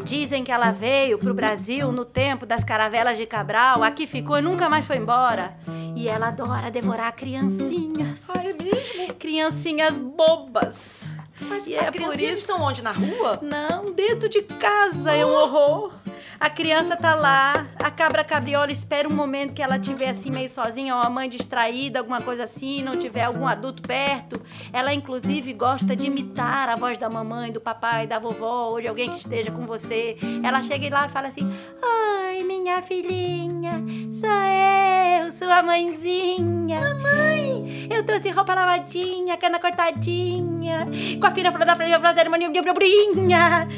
Dizem 0.05 0.45
que 0.45 0.53
ela 0.53 0.71
veio 0.71 1.19
pro 1.19 1.35
Brasil 1.35 1.91
no 1.91 2.05
tempo 2.05 2.47
das 2.47 2.63
caravelas 2.63 3.19
de 3.19 3.27
Cabral, 3.27 3.83
aqui 3.83 4.07
ficou 4.07 4.39
e 4.39 4.43
nunca 4.43 4.69
mais 4.69 4.87
foi 4.87 4.99
embora. 4.99 5.57
E 5.97 6.09
ela 6.09 6.29
adora 6.29 6.71
devorar 6.71 7.13
criancinhas. 7.17 8.31
Ah, 8.31 8.39
é 8.39 8.53
mesmo? 8.63 9.15
Criancinhas 9.15 9.99
bobas. 9.99 11.09
Mas 11.41 11.67
E 11.67 11.75
as 11.77 11.89
é 11.89 11.91
por 11.91 11.95
criancinhas 11.99 12.39
isso- 12.39 12.51
estão 12.53 12.63
onde? 12.63 12.83
Na 12.83 12.93
rua? 12.93 13.41
Não, 13.43 13.93
dentro 13.93 14.29
de 14.29 14.43
casa 14.43 15.11
é 15.13 15.27
um 15.27 15.31
horror. 15.35 15.93
A 16.39 16.51
criança 16.51 16.97
tá 16.97 17.15
lá, 17.15 17.67
a 17.83 17.91
cabra 17.91 18.25
cabriola 18.25 18.71
espera 18.71 19.09
um 19.09 19.15
momento 19.15 19.55
que 19.55 19.63
ela 19.63 19.77
estiver 19.77 20.09
assim 20.09 20.31
meio 20.31 20.49
sozinha, 20.49 20.95
ou 20.97 21.03
a 21.03 21.09
mãe 21.09 21.29
distraída, 21.29 22.01
alguma 22.01 22.21
coisa 22.21 22.45
assim, 22.45 22.83
não 22.83 22.99
tiver 22.99 23.25
algum 23.25 23.47
adulto 23.47 23.83
perto. 23.83 24.41
Ela 24.73 24.93
inclusive 24.93 25.53
gosta 25.53 25.95
de 25.95 26.07
imitar 26.07 26.69
a 26.69 26.77
voz 26.77 26.99
da 26.99 27.09
mamãe, 27.09 27.53
do 27.53 27.61
papai, 27.61 28.07
da 28.07 28.19
vovó, 28.19 28.71
ou 28.71 28.81
de 28.81 28.89
alguém 28.89 29.11
que 29.11 29.19
esteja 29.19 29.51
com 29.51 29.67
você. 29.67 30.17
Ela 30.43 30.63
chega 30.63 30.89
lá 30.91 31.07
e 31.07 31.11
fala 31.11 31.29
assim: 31.29 31.49
Oi, 31.83 32.45
minha 32.45 32.83
filhinha, 32.83 33.83
sou 34.11 34.29
eu, 34.29 35.33
sua 35.33 35.63
mãezinha. 35.63 36.81
Mamãe, 36.81 37.89
eu 37.91 38.05
trouxe 38.05 38.31
roupa 38.31 38.55
lavadinha, 38.55 39.37
cana 39.37 39.59
cortadinha, 39.59 40.87
com 41.21 41.27
a 41.27 41.31
fina 41.31 41.53
flor 41.53 41.65
da 41.65 41.77
flor 41.77 42.01
da 42.01 42.15
cerimônia 42.15 42.51
de 42.51 42.73
brinha. 42.73 43.69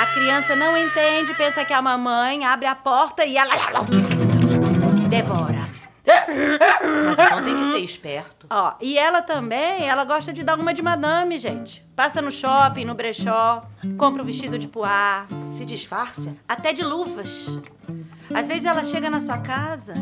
A 0.00 0.06
criança 0.14 0.56
não 0.56 0.74
entende, 0.78 1.34
pensa 1.34 1.62
que 1.62 1.74
é 1.74 1.76
a 1.76 1.82
mamãe 1.82 2.42
abre 2.46 2.66
a 2.66 2.74
porta 2.74 3.22
e 3.26 3.36
ela 3.36 3.52
devora. 5.10 5.68
Mas 7.04 7.18
então 7.18 7.44
tem 7.44 7.54
que 7.54 7.70
ser 7.72 7.78
esperto. 7.80 8.46
Ó, 8.48 8.72
e 8.80 8.96
ela 8.98 9.20
também, 9.20 9.86
ela 9.86 10.04
gosta 10.06 10.32
de 10.32 10.42
dar 10.42 10.58
uma 10.58 10.72
de 10.72 10.80
madame, 10.80 11.38
gente. 11.38 11.84
Passa 11.94 12.22
no 12.22 12.32
shopping, 12.32 12.86
no 12.86 12.94
brechó, 12.94 13.62
compra 13.98 14.22
um 14.22 14.24
vestido 14.24 14.58
de 14.58 14.66
poá, 14.68 15.26
Se 15.52 15.66
disfarça. 15.66 16.34
até 16.48 16.72
de 16.72 16.82
luvas. 16.82 17.60
Às 18.32 18.46
vezes 18.46 18.64
ela 18.64 18.82
chega 18.82 19.10
na 19.10 19.20
sua 19.20 19.36
casa 19.36 19.94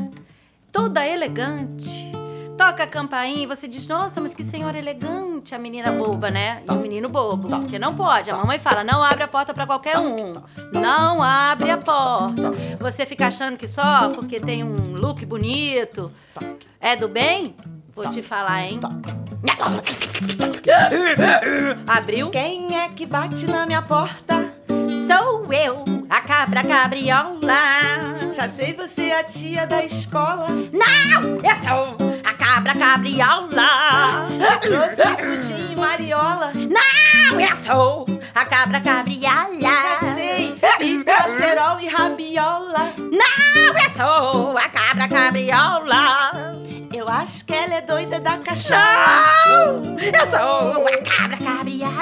toda 0.71 1.05
elegante, 1.05 2.13
toca 2.59 2.83
a 2.83 2.87
campainha 2.87 3.45
e 3.45 3.47
você 3.47 3.67
diz, 3.69 3.87
nossa, 3.87 4.21
mas 4.21 4.35
que 4.35 4.43
senhora 4.43 4.77
elegante, 4.77 5.55
a 5.55 5.59
menina 5.59 5.93
boba, 5.93 6.29
né? 6.29 6.61
E 6.69 6.73
o 6.73 6.75
menino 6.75 7.09
bobo. 7.09 7.49
Porque 7.49 7.79
não 7.79 7.95
pode. 7.95 8.33
A 8.33 8.37
mamãe 8.37 8.59
fala, 8.59 8.83
não 8.83 9.01
abre 9.03 9.23
a 9.23 9.29
porta 9.29 9.55
pra 9.55 9.65
qualquer 9.65 9.97
um. 9.99 10.33
Não 10.73 11.23
abre 11.23 11.71
a 11.71 11.79
porta. 11.79 12.53
Você 12.81 13.07
fica 13.07 13.29
achando 13.29 13.57
que 13.57 13.69
só 13.69 14.09
porque 14.11 14.41
tem 14.41 14.65
um 14.65 14.97
look 14.97 15.25
bonito 15.25 16.11
é 16.81 16.97
do 16.97 17.09
bem? 17.09 17.55
Vou 17.95 18.11
te 18.11 18.23
falar, 18.23 18.63
hein? 18.63 18.81
Abriu? 21.87 22.31
Quem 22.31 22.77
é 22.77 22.89
que 22.89 23.07
bate 23.07 23.47
na 23.47 23.67
minha 23.67 23.83
porta? 23.83 24.53
Sou 25.07 25.47
eu, 25.53 25.85
a 26.11 26.21
cabra 26.21 26.65
cabriola. 26.65 27.39
Já 28.33 28.49
sei 28.49 28.75
você 28.75 29.07
é 29.07 29.21
a 29.21 29.25
tia 29.25 29.65
da 29.67 29.85
escola. 29.85 30.49
Não, 30.49 31.37
eu 31.37 31.57
sou 31.63 32.18
cabra 32.49 32.75
cabriola. 32.75 34.27
Trouxe 34.63 35.03
pudim 35.21 35.73
e 35.73 35.77
mariola. 35.77 36.53
Não, 36.55 37.41
eu 37.41 37.57
sou 37.59 38.07
a 38.35 38.45
cabra 38.47 38.81
cabriola. 38.81 39.61
Já 39.61 40.15
sei, 40.17 40.59
pipa, 40.79 41.29
cerol 41.29 41.79
e 41.81 41.89
rabiola. 41.89 42.95
Não, 42.97 43.67
eu 43.67 43.91
sou 43.95 44.57
a 44.57 44.69
cabra 44.71 45.09
cabriola. 45.09 46.33
Eu 46.93 47.07
acho 47.07 47.45
que 47.45 47.53
ela 47.53 47.75
é 47.75 47.81
doida 47.83 48.19
da 48.19 48.39
cachola. 48.39 48.81
Não, 49.47 49.99
eu 50.01 50.31
sou 50.31 50.87
a 50.87 51.03
cabra 51.05 51.37
cabriola. 51.37 51.93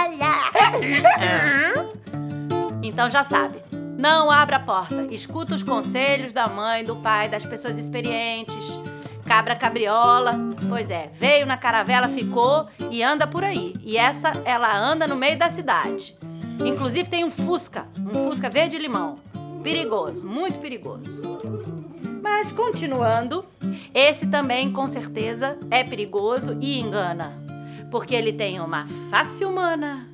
Então 2.83 3.11
já 3.11 3.25
sabe. 3.25 3.61
Não 3.99 4.31
abra 4.31 4.57
a 4.57 4.61
porta. 4.61 5.09
Escuta 5.11 5.55
os 5.57 5.65
conselhos 5.65 6.33
da 6.33 6.47
mãe, 6.47 6.85
do 6.85 6.95
pai, 6.97 7.29
das 7.29 7.45
pessoas 7.45 7.79
experientes. 7.79 8.79
Cabra 9.27 9.57
cabriola. 9.57 10.39
Pois 10.69 10.91
é, 10.91 11.11
veio 11.13 11.47
na 11.47 11.57
caravela, 11.57 12.09
ficou 12.09 12.69
e 12.91 13.03
anda 13.03 13.27
por 13.27 13.43
aí. 13.43 13.75
E 13.83 13.97
essa, 13.97 14.41
ela 14.45 14.77
anda 14.77 15.07
no 15.07 15.17
meio 15.17 15.39
da 15.39 15.51
cidade. 15.51 16.17
Inclusive 16.65 17.09
tem 17.09 17.25
um 17.25 17.31
Fusca, 17.31 17.87
um 17.99 18.29
Fusca 18.29 18.49
verde 18.49 18.79
limão. 18.79 19.17
Perigoso, 19.63 20.27
muito 20.27 20.59
perigoso. 20.61 21.23
Mas 22.23 22.53
continuando, 22.53 23.45
esse 23.93 24.27
também 24.27 24.73
com 24.73 24.87
certeza 24.87 25.59
é 25.71 25.83
perigoso 25.83 26.57
e 26.61 26.79
engana. 26.79 27.37
Porque 27.91 28.15
ele 28.15 28.33
tem 28.33 28.61
uma 28.61 28.87
face 29.11 29.45
humana 29.45 30.09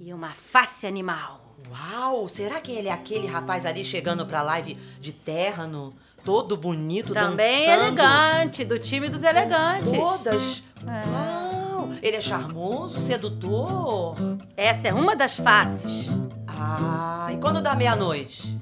e 0.00 0.12
uma 0.12 0.30
face 0.30 0.86
animal. 0.86 1.56
Uau, 1.70 2.28
será 2.28 2.60
que 2.60 2.72
ele 2.72 2.88
é 2.88 2.92
aquele 2.92 3.26
rapaz 3.26 3.66
ali 3.66 3.84
chegando 3.84 4.24
pra 4.24 4.42
live 4.42 4.76
de 5.00 5.12
terno, 5.12 5.92
todo 6.26 6.56
bonito, 6.56 7.14
Também 7.14 7.66
dançando? 7.68 7.86
elegante, 8.00 8.64
do 8.64 8.78
time 8.80 9.08
dos 9.08 9.22
elegantes. 9.22 9.92
Todas. 9.92 10.64
É. 10.84 11.08
Uau, 11.08 11.90
ele 12.02 12.16
é 12.16 12.20
charmoso, 12.20 13.00
sedutor. 13.00 14.16
Essa 14.56 14.88
é 14.88 14.92
uma 14.92 15.14
das 15.14 15.36
faces. 15.36 16.10
Ah, 16.48 17.28
e 17.32 17.36
quando 17.36 17.60
dá 17.62 17.76
meia-noite? 17.76 18.58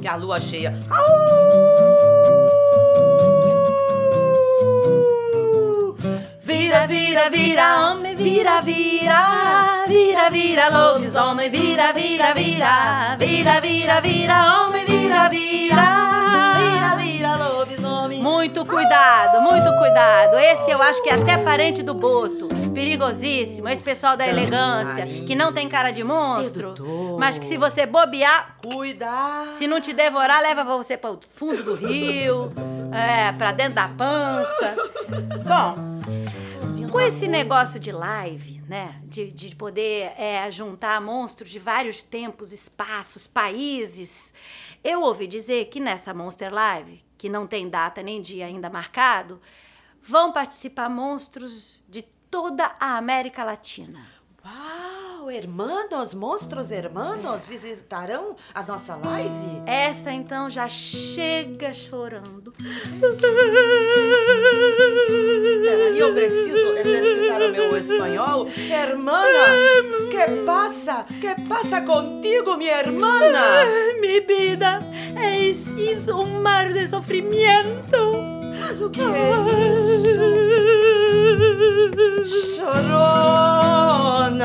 Que 0.00 0.08
a 0.08 0.16
lua 0.16 0.40
cheia. 0.40 0.74
Au! 0.90 2.02
Vira, 6.42 6.86
vira, 6.86 7.30
vira, 7.30 7.90
homem, 7.92 8.16
vira, 8.16 8.60
vira. 8.60 9.84
Vira, 9.86 10.30
vira, 10.30 10.68
lobisomem, 10.68 11.48
vira, 11.48 11.92
vira, 11.92 12.34
vira. 12.34 13.16
Vira, 13.18 13.60
vira, 13.60 14.00
vira, 14.00 14.64
homem, 14.66 14.84
vira, 14.84 15.28
vira. 15.28 16.21
Muito 18.22 18.64
cuidado, 18.64 19.40
muito 19.42 19.76
cuidado. 19.78 20.38
Esse 20.38 20.70
eu 20.70 20.80
acho 20.80 21.02
que 21.02 21.10
é 21.10 21.14
até 21.14 21.36
parente 21.38 21.82
do 21.82 21.92
boto. 21.92 22.46
Perigosíssimo. 22.72 23.68
Esse 23.68 23.82
pessoal 23.82 24.16
da 24.16 24.24
elegância, 24.24 25.04
que 25.26 25.34
não 25.34 25.52
tem 25.52 25.68
cara 25.68 25.90
de 25.90 26.04
monstro, 26.04 26.72
mas 27.18 27.36
que 27.36 27.44
se 27.44 27.56
você 27.56 27.84
bobear, 27.84 28.56
Cuidado. 28.62 29.54
se 29.54 29.66
não 29.66 29.80
te 29.80 29.92
devorar, 29.92 30.40
leva 30.40 30.62
você 30.62 30.96
para 30.96 31.10
o 31.10 31.20
fundo 31.34 31.64
do 31.64 31.74
rio, 31.74 32.52
é, 32.94 33.32
para 33.32 33.50
dentro 33.50 33.74
da 33.74 33.88
pança. 33.88 34.76
Bom, 35.44 36.88
com 36.92 37.00
esse 37.00 37.26
negócio 37.26 37.80
de 37.80 37.90
live, 37.90 38.62
né? 38.68 39.00
De, 39.02 39.32
de 39.32 39.56
poder 39.56 40.12
é, 40.16 40.48
juntar 40.48 41.00
monstros 41.00 41.50
de 41.50 41.58
vários 41.58 42.02
tempos, 42.02 42.52
espaços, 42.52 43.26
países, 43.26 44.32
eu 44.84 45.02
ouvi 45.02 45.26
dizer 45.26 45.64
que 45.66 45.80
nessa 45.80 46.14
Monster 46.14 46.52
Live, 46.52 47.02
que 47.22 47.28
não 47.28 47.46
tem 47.46 47.70
data 47.70 48.02
nem 48.02 48.20
dia 48.20 48.46
ainda 48.46 48.68
marcado, 48.68 49.40
vão 50.02 50.32
participar 50.32 50.90
monstros 50.90 51.80
de 51.88 52.02
toda 52.28 52.74
a 52.80 52.96
América 52.96 53.44
Latina. 53.44 54.04
Uau, 55.22 55.30
hermanos, 55.30 56.14
monstros 56.14 56.72
hermanos 56.72 57.46
visitarão 57.46 58.34
a 58.52 58.60
nossa 58.64 58.96
live? 58.96 59.62
Essa 59.66 60.10
então 60.12 60.50
já 60.50 60.68
chega 60.68 61.72
chorando. 61.72 62.52
Peraí, 65.62 65.96
eu 65.96 66.12
preciso 66.12 66.76
exercitar 66.76 67.40
o 67.40 67.52
meu 67.52 67.76
espanhol. 67.76 68.48
Hermana, 68.48 69.46
que 70.10 70.42
passa? 70.44 71.04
Que 71.04 71.40
passa 71.48 71.82
contigo, 71.82 72.56
minha 72.56 72.80
hermana? 72.80 73.64
Mi 74.00 74.18
vida 74.18 74.80
es, 75.38 75.68
es 75.78 76.08
un 76.08 76.42
mar 76.42 76.72
de 76.72 76.88
sofrimiento. 76.88 78.12
Mas 78.60 78.80
o 78.80 78.90
que 78.90 79.02
é 79.02 79.30
isso? 79.72 80.91
Chorona, 82.56 84.44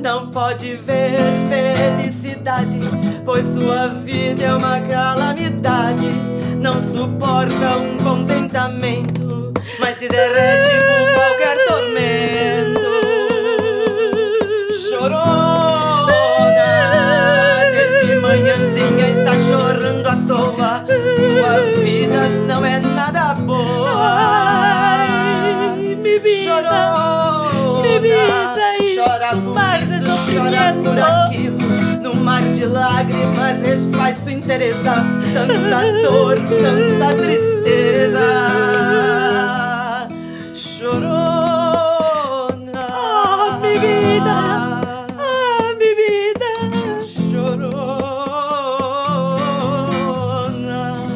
não 0.00 0.30
pode 0.30 0.76
ver 0.76 1.18
felicidade, 1.48 2.80
pois 3.24 3.46
sua 3.46 3.88
vida 3.88 4.44
é 4.44 4.54
uma 4.54 4.80
calamidade. 4.80 6.10
Não 6.60 6.80
suporta 6.80 7.76
um 7.76 7.96
contentamento, 7.98 9.52
mas 9.80 9.96
se 9.98 10.08
derrete 10.08 10.70
por 10.86 11.11
por 30.92 31.00
aquilo. 31.00 31.58
No 32.02 32.14
mar 32.14 32.42
de 32.42 32.66
lágrimas 32.66 33.60
refaz 33.60 34.18
sua 34.18 34.32
interesa. 34.32 35.04
Tanta 35.32 35.80
dor, 36.02 36.36
tanta 36.36 37.14
tristeza. 37.16 38.28
Chorona. 40.54 41.12
Ah, 42.90 43.58
mi 43.62 43.78
vida. 43.78 44.38
Ah, 45.18 45.74
mi 45.78 45.94
vida. 45.94 46.50
Chorona. 47.30 48.42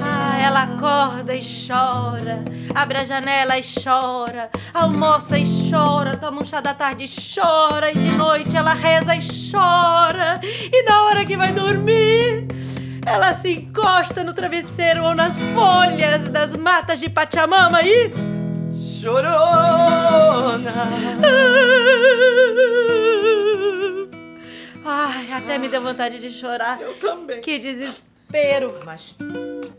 Ah, 0.03 0.39
ela 0.41 0.62
acorda 0.62 1.35
e 1.35 1.41
chora, 1.41 2.43
abre 2.75 2.99
a 2.99 3.05
janela 3.05 3.59
e 3.59 3.62
chora, 3.62 4.49
almoça 4.73 5.39
e 5.39 5.45
chora, 5.71 6.17
toma 6.17 6.43
um 6.43 6.45
chá 6.45 6.61
da 6.61 6.75
tarde 6.75 7.05
e 7.05 7.09
chora, 7.09 7.91
e 7.91 7.95
de 7.95 8.11
noite 8.13 8.57
ela 8.57 8.75
reza 8.75 9.15
e 9.15 9.21
chora, 9.51 10.41
e 10.45 10.83
na 10.85 11.03
hora 11.05 11.25
que 11.25 11.37
vai 11.37 11.53
dormir, 11.53 12.47
ela 13.05 13.35
se 13.35 13.53
encosta 13.53 14.25
no 14.25 14.33
travesseiro 14.35 15.05
ou 15.05 15.15
nas 15.15 15.39
folhas 15.55 16.29
das 16.31 16.57
matas 16.57 17.01
de 17.01 17.09
Pachamama 17.09 17.83
e. 17.83 18.11
Chorona. 19.01 20.73
Ai, 24.85 25.33
até 25.33 25.59
me 25.59 25.69
deu 25.69 25.83
vontade 25.83 26.19
de 26.19 26.31
chorar. 26.31 26.81
Eu 26.81 26.95
também. 26.95 27.41
Que 27.41 27.59
desespero. 27.59 28.75
Mas 28.85 29.15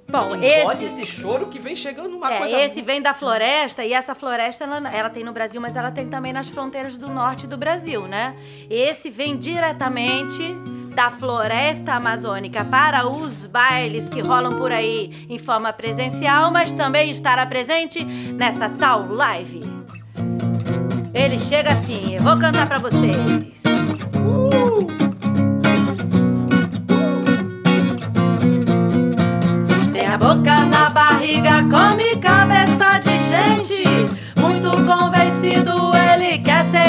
Bom, 0.10 0.30
Olha 0.32 0.74
esse. 0.86 0.86
esse 0.86 1.06
choro 1.06 1.48
que 1.48 1.60
vem 1.60 1.76
chegando 1.76 2.16
uma 2.16 2.34
É, 2.34 2.38
coisa. 2.38 2.62
esse 2.62 2.82
vem 2.82 3.02
da 3.02 3.14
floresta 3.14 3.84
e 3.84 3.92
essa 3.92 4.16
floresta 4.16 4.64
ela, 4.64 4.90
ela 4.90 5.10
tem 5.10 5.24
no 5.24 5.34
Brasil, 5.34 5.60
mas 5.60 5.76
ela 5.76 5.92
tem 5.92 6.08
também 6.08 6.32
nas 6.32 6.48
fronteiras 6.48 6.98
do 6.98 7.10
norte 7.10 7.46
do 7.46 7.58
Brasil, 7.58 8.08
né? 8.08 8.34
Esse 8.70 9.10
vem 9.10 9.36
diretamente 9.38 10.56
da 10.96 11.12
floresta 11.12 11.94
amazônica 11.94 12.64
para 12.64 13.06
os 13.08 13.46
bailes 13.46 14.08
que 14.08 14.22
rolam 14.22 14.58
por 14.58 14.72
aí 14.72 15.26
em 15.30 15.38
forma 15.38 15.72
presencial, 15.74 16.52
mas 16.52 16.72
também 16.72 17.12
estará 17.12 17.46
presente 17.46 18.04
nessa 18.04 18.70
tal 18.70 19.12
live. 19.12 19.62
Ele 21.14 21.38
chega 21.38 21.72
assim, 21.72 22.16
eu 22.16 22.24
vou 22.24 22.38
cantar 22.40 22.66
pra 22.68 22.80
vocês. 22.80 23.62
Tem 23.62 24.47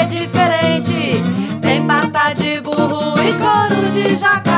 diferente. 0.09 1.21
Tem 1.61 1.85
pata 1.85 2.33
de 2.33 2.59
burro 2.59 3.15
e 3.21 3.33
couro 3.33 3.89
de 3.91 4.15
jacaré. 4.15 4.48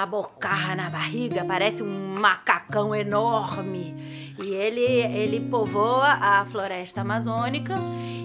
Uma 0.00 0.06
bocarra 0.06 0.74
na 0.74 0.88
barriga, 0.88 1.44
parece 1.44 1.82
um 1.82 2.14
macacão 2.18 2.94
enorme. 2.94 4.34
E 4.42 4.48
ele, 4.54 4.80
ele 4.80 5.40
povoa 5.40 6.06
a 6.08 6.44
floresta 6.46 7.02
amazônica. 7.02 7.74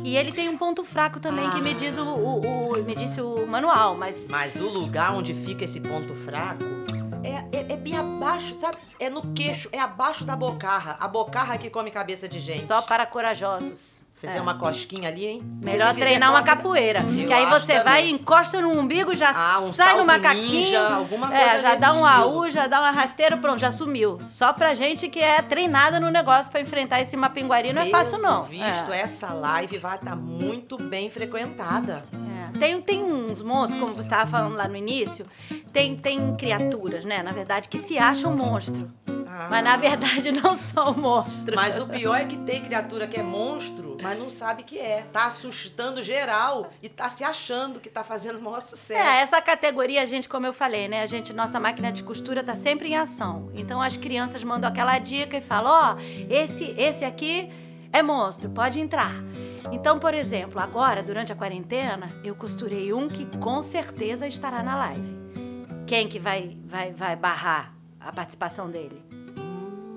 E 0.03 0.15
ele 0.15 0.31
tem 0.31 0.47
um 0.47 0.57
ponto 0.57 0.83
fraco 0.83 1.19
também, 1.19 1.49
que 1.49 1.61
me 1.61 1.73
diz 1.73 1.97
o, 1.97 2.03
o- 2.05 2.71
o- 2.79 2.83
me 2.83 2.95
disse 2.95 3.19
o 3.19 3.45
manual, 3.47 3.95
mas. 3.97 4.27
Mas 4.29 4.55
o 4.55 4.69
lugar 4.69 5.13
onde 5.13 5.33
fica 5.33 5.65
esse 5.65 5.79
ponto 5.79 6.13
fraco 6.13 6.63
é, 7.25 7.45
é- 7.51 7.73
é 7.73 7.77
bem 7.77 7.95
abaixo, 7.97 8.57
sabe? 8.59 8.77
É 8.99 9.09
no 9.09 9.21
queixo, 9.33 9.69
é 9.71 9.79
abaixo 9.79 10.23
da 10.23 10.35
bocarra. 10.35 10.95
A 10.99 11.07
bocarra 11.07 11.57
que 11.57 11.69
come 11.69 11.91
cabeça 11.91 12.27
de 12.27 12.39
gente. 12.39 12.65
Só 12.65 12.81
para 12.81 13.05
corajosos. 13.05 14.03
Fizer 14.15 14.37
É. 14.37 14.41
uma 14.41 14.57
cosquinha 14.57 15.09
ali, 15.09 15.25
hein? 15.27 15.41
Melhor 15.61 15.93
treinar 15.93 16.29
uma 16.31 16.39
costa- 16.39 16.55
capoeira. 16.55 17.01
Eu 17.01 17.27
que 17.27 17.33
aí 17.33 17.45
você 17.47 17.73
vai, 17.83 17.97
também. 18.03 18.11
encosta 18.15 18.61
no 18.61 18.69
umbigo, 18.71 19.13
já 19.13 19.29
Ah, 19.35 19.59
um 19.59 19.73
sai 19.73 19.97
no 19.97 20.05
macaquinho. 20.05 20.51
ninja, 20.51 20.95
alguma 20.95 21.35
é, 21.35 21.43
coisa 21.49 21.61
já 21.61 21.67
desse 21.71 21.81
dá 21.81 21.93
um. 21.93 22.05
AU, 22.05 22.49
já 22.49 22.65
dá 22.65 22.79
uma 22.79 22.91
rasteira, 22.91 23.35
pronto, 23.35 23.59
já 23.59 23.73
sumiu. 23.73 24.17
Só 24.29 24.53
pra 24.53 24.73
gente 24.73 25.09
que 25.09 25.19
é 25.19 25.41
treinada 25.41 25.99
no 25.99 26.09
negócio 26.09 26.49
pra 26.49 26.61
enfrentar 26.61 27.01
esse 27.01 27.17
mapinguari 27.17 27.73
não 27.73 27.81
é 27.81 27.89
fácil, 27.89 28.17
não. 28.17 28.43
Visto, 28.43 28.93
É. 28.93 29.01
essa 29.01 29.33
live 29.33 29.77
vai 29.79 29.95
estar 29.97 30.15
muito 30.15 30.77
bem 30.77 31.09
frequentada. 31.09 32.05
É. 32.31 32.34
Tem, 32.59 32.81
tem 32.81 33.03
uns 33.03 33.41
monstros, 33.41 33.81
como 33.81 33.95
você 33.95 34.07
estava 34.07 34.29
falando 34.29 34.55
lá 34.55 34.67
no 34.67 34.75
início, 34.75 35.25
tem, 35.71 35.95
tem 35.95 36.35
criaturas, 36.35 37.05
né, 37.05 37.21
na 37.21 37.31
verdade, 37.31 37.67
que 37.67 37.77
se 37.77 37.97
acham 37.97 38.35
monstro. 38.35 38.91
Ah. 39.37 39.47
Mas 39.51 39.63
na 39.65 39.75
verdade 39.75 40.31
não 40.31 40.57
são 40.57 40.93
monstros. 40.93 41.55
Mas 41.55 41.77
o 41.77 41.85
pior 41.85 42.15
é 42.15 42.23
que 42.23 42.37
tem 42.37 42.61
criatura 42.61 43.05
que 43.05 43.19
é 43.19 43.23
monstro, 43.23 43.97
mas 44.01 44.17
não 44.17 44.29
sabe 44.29 44.63
que 44.63 44.79
é. 44.79 45.05
Tá 45.11 45.25
assustando 45.25 46.01
geral 46.01 46.69
e 46.81 46.87
tá 46.87 47.09
se 47.09 47.21
achando 47.21 47.81
que 47.81 47.89
tá 47.89 48.01
fazendo 48.01 48.37
o 48.37 48.41
maior 48.41 48.61
sucesso. 48.61 48.97
É, 48.97 49.19
essa 49.19 49.41
categoria, 49.41 50.01
a 50.01 50.05
gente, 50.05 50.29
como 50.29 50.45
eu 50.45 50.53
falei, 50.53 50.87
né? 50.87 51.01
A 51.01 51.05
gente, 51.05 51.33
nossa 51.33 51.59
máquina 51.59 51.91
de 51.91 52.01
costura 52.01 52.41
tá 52.43 52.55
sempre 52.55 52.89
em 52.89 52.95
ação. 52.95 53.51
Então 53.53 53.81
as 53.81 53.97
crianças 53.97 54.41
mandam 54.41 54.69
aquela 54.69 54.97
dica 54.99 55.35
e 55.37 55.41
falam: 55.41 55.95
ó, 55.95 55.97
esse, 56.29 56.73
esse 56.77 57.03
aqui 57.03 57.51
é 57.95 58.03
monstro, 58.03 58.49
pode 58.49 58.77
entrar. 58.77 59.13
Então, 59.71 59.97
por 59.97 60.13
exemplo, 60.13 60.59
agora, 60.59 61.01
durante 61.01 61.31
a 61.31 61.35
quarentena, 61.35 62.11
eu 62.25 62.35
costurei 62.35 62.91
um 62.91 63.07
que 63.07 63.25
com 63.37 63.61
certeza 63.61 64.27
estará 64.27 64.61
na 64.61 64.75
live. 64.75 65.17
Quem 65.87 66.09
que 66.09 66.19
vai, 66.19 66.57
vai, 66.65 66.91
vai 66.91 67.15
barrar 67.15 67.73
a 67.97 68.11
participação 68.11 68.69
dele? 68.69 69.01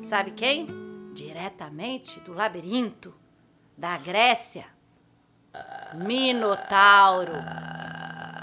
Sabe 0.00 0.30
quem? 0.30 0.68
Diretamente 1.12 2.20
do 2.20 2.32
labirinto 2.32 3.12
da 3.76 3.98
Grécia. 3.98 4.66
Minotauro 5.94 7.32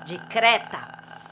de 0.06 0.18
Creta. 0.28 0.86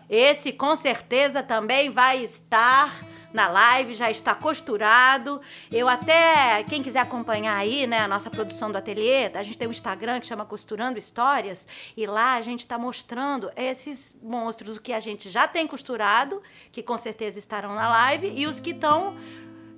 Esse 0.09 0.53
com 0.53 0.77
certeza 0.77 1.43
também 1.43 1.89
vai 1.89 2.23
estar 2.23 2.93
na 3.33 3.49
live, 3.49 3.93
já 3.93 4.09
está 4.09 4.35
costurado. 4.35 5.41
Eu 5.71 5.89
até, 5.89 6.63
quem 6.63 6.81
quiser 6.83 6.99
acompanhar 6.99 7.55
aí, 7.55 7.87
né, 7.87 7.99
a 7.99 8.07
nossa 8.07 8.29
produção 8.29 8.71
do 8.71 8.77
ateliê, 8.77 9.31
a 9.33 9.43
gente 9.43 9.57
tem 9.57 9.67
um 9.67 9.71
Instagram 9.71 10.19
que 10.19 10.27
chama 10.27 10.45
Costurando 10.45 10.97
Histórias, 10.97 11.67
e 11.97 12.05
lá 12.05 12.35
a 12.35 12.41
gente 12.41 12.59
está 12.59 12.77
mostrando 12.77 13.51
esses 13.55 14.19
monstros, 14.21 14.77
o 14.77 14.81
que 14.81 14.93
a 14.93 14.99
gente 14.99 15.29
já 15.29 15.47
tem 15.47 15.67
costurado, 15.67 16.41
que 16.71 16.83
com 16.83 16.97
certeza 16.97 17.39
estarão 17.39 17.73
na 17.73 17.89
live, 17.89 18.31
e 18.35 18.45
os 18.45 18.59
que 18.59 18.69
estão 18.69 19.17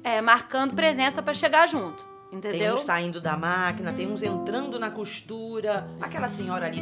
é, 0.03 0.21
marcando 0.21 0.75
presença 0.75 1.21
para 1.21 1.33
chegar 1.33 1.67
junto. 1.67 2.15
Tem 2.29 2.51
Entendeu? 2.51 2.73
uns 2.73 2.81
saindo 2.81 3.21
da 3.21 3.37
máquina, 3.37 3.93
tem 3.93 4.11
uns 4.11 4.21
entrando 4.21 4.77
na 4.77 4.91
costura. 4.91 5.87
Aquela 6.01 6.27
senhora 6.27 6.65
ali 6.65 6.81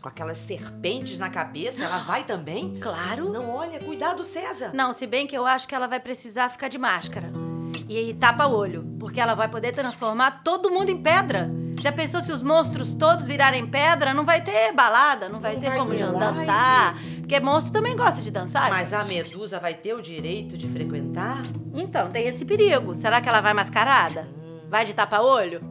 com 0.00 0.08
aquelas 0.08 0.38
serpentes 0.38 1.18
na 1.18 1.28
cabeça, 1.30 1.84
ela 1.84 1.98
vai 1.98 2.24
também? 2.24 2.78
Claro. 2.80 3.30
Não, 3.30 3.50
olha, 3.50 3.78
cuidado, 3.78 4.24
César. 4.24 4.70
Não, 4.74 4.92
se 4.92 5.06
bem 5.06 5.26
que 5.26 5.36
eu 5.36 5.46
acho 5.46 5.68
que 5.68 5.74
ela 5.74 5.86
vai 5.86 6.00
precisar 6.00 6.48
ficar 6.50 6.68
de 6.68 6.78
máscara. 6.78 7.30
E 7.88 7.96
aí 7.96 8.14
tapa 8.14 8.46
o 8.46 8.54
olho, 8.54 8.84
porque 8.98 9.20
ela 9.20 9.34
vai 9.34 9.48
poder 9.48 9.72
transformar 9.72 10.42
todo 10.42 10.70
mundo 10.70 10.90
em 10.90 11.02
pedra. 11.02 11.50
Já 11.80 11.90
pensou 11.92 12.20
se 12.20 12.30
os 12.32 12.42
monstros 12.42 12.94
todos 12.94 13.26
virarem 13.26 13.66
pedra? 13.66 14.12
Não 14.12 14.24
vai 14.24 14.42
ter 14.42 14.72
balada, 14.72 15.28
não 15.28 15.40
vai 15.40 15.54
Não 15.54 15.60
ter 15.60 15.68
vai 15.70 15.78
como 15.78 15.90
ter 15.92 16.04
live. 16.04 16.18
dançar. 16.18 16.94
Porque 17.20 17.40
monstro 17.40 17.72
também 17.72 17.96
gosta 17.96 18.20
de 18.20 18.30
dançar. 18.30 18.68
Mas 18.70 18.92
a 18.92 19.00
gente. 19.00 19.14
medusa 19.30 19.58
vai 19.58 19.74
ter 19.74 19.94
o 19.94 20.02
direito 20.02 20.56
de 20.58 20.68
frequentar? 20.68 21.42
Então, 21.74 22.10
tem 22.10 22.26
esse 22.26 22.44
perigo. 22.44 22.94
Será 22.94 23.20
que 23.20 23.28
ela 23.28 23.40
vai 23.40 23.54
mascarada? 23.54 24.28
Vai 24.68 24.84
de 24.84 24.92
tapa-olho? 24.94 25.62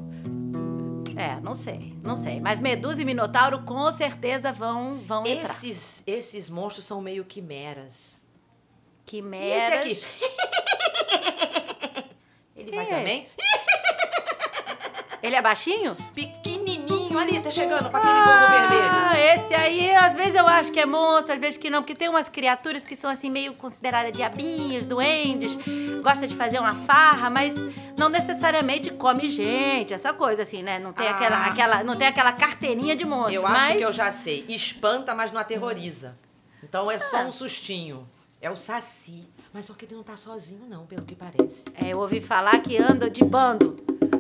É, 1.20 1.40
não 1.42 1.54
sei, 1.54 1.94
não 2.02 2.16
sei. 2.16 2.40
Mas 2.40 2.60
Medusa 2.62 3.02
e 3.02 3.06
Minotauro 3.06 3.64
com 3.64 3.92
certeza 3.92 4.54
vão, 4.54 5.00
vão 5.00 5.26
entrar. 5.26 5.50
Esses, 5.52 6.02
esses 6.08 6.50
monstros 6.50 6.86
são 6.86 7.02
meio 7.02 7.26
quimeras. 7.26 8.22
E 9.06 9.12
Quimeras. 9.12 9.86
esse 9.86 10.06
aqui? 10.06 10.20
Ele 12.56 12.72
vai 12.76 12.86
também? 12.86 13.28
Ele 15.22 15.36
é 15.36 15.42
baixinho? 15.42 15.98
Pequenininho 16.14 16.69
ali, 17.18 17.40
tá 17.40 17.50
chegando 17.50 17.90
com 17.90 17.98
aquele 17.98 18.14
gorro 18.20 18.48
vermelho. 18.52 18.90
Ah, 18.92 19.20
esse 19.20 19.54
aí, 19.56 19.96
às 19.96 20.16
vezes 20.16 20.36
eu 20.36 20.48
acho 20.48 20.72
que 20.72 20.80
é 20.80 20.86
monstro, 20.86 21.34
às 21.34 21.40
vezes 21.40 21.58
que 21.58 21.70
não, 21.70 21.82
porque 21.82 21.96
tem 21.96 22.10
umas 22.10 22.30
criaturas 22.30 22.86
que 22.86 22.96
são 22.96 23.10
assim 23.10 23.30
meio 23.30 23.54
consideradas 23.54 24.12
diabinhos, 24.14 24.86
duendes, 24.86 25.58
gosta 26.04 26.28
de 26.28 26.36
fazer 26.36 26.60
uma 26.60 26.76
farra, 26.76 27.30
mas 27.30 27.56
não 27.98 28.10
necessariamente 28.10 28.92
come 28.92 29.30
gente, 29.30 29.94
essa 29.94 30.14
coisa 30.14 30.44
assim, 30.44 30.62
né? 30.62 30.78
Não 30.80 30.94
tem 30.94 31.08
Ah. 31.08 31.12
aquela, 31.12 31.46
aquela, 31.46 31.84
não 31.84 31.96
tem 31.96 32.08
aquela 32.08 32.32
carteirinha 32.32 32.96
de 32.96 33.06
monstro, 33.06 33.36
Eu 33.36 33.42
mas 33.44 33.70
acho 33.70 33.78
que 33.78 33.84
eu 33.86 33.94
já 33.94 34.12
sei. 34.12 34.46
Espanta, 34.48 35.16
mas 35.16 35.32
não 35.32 35.40
aterroriza. 35.42 36.18
Então 36.64 36.90
é 36.92 36.96
Ah. 36.96 37.00
só 37.00 37.18
um 37.24 37.32
sustinho. 37.32 38.08
É 38.42 38.50
o 38.50 38.56
Saci. 38.56 39.24
Mas 39.52 39.66
só 39.66 39.74
que 39.74 39.84
ele 39.86 39.96
não 39.96 40.04
tá 40.04 40.16
sozinho, 40.16 40.62
não, 40.70 40.86
pelo 40.86 41.04
que 41.04 41.16
parece. 41.16 41.64
É, 41.74 41.90
eu 41.92 42.00
ouvi 42.00 42.22
falar 42.22 42.60
que 42.60 42.78
anda 42.82 43.10
de 43.10 43.26
bando. 43.26 43.78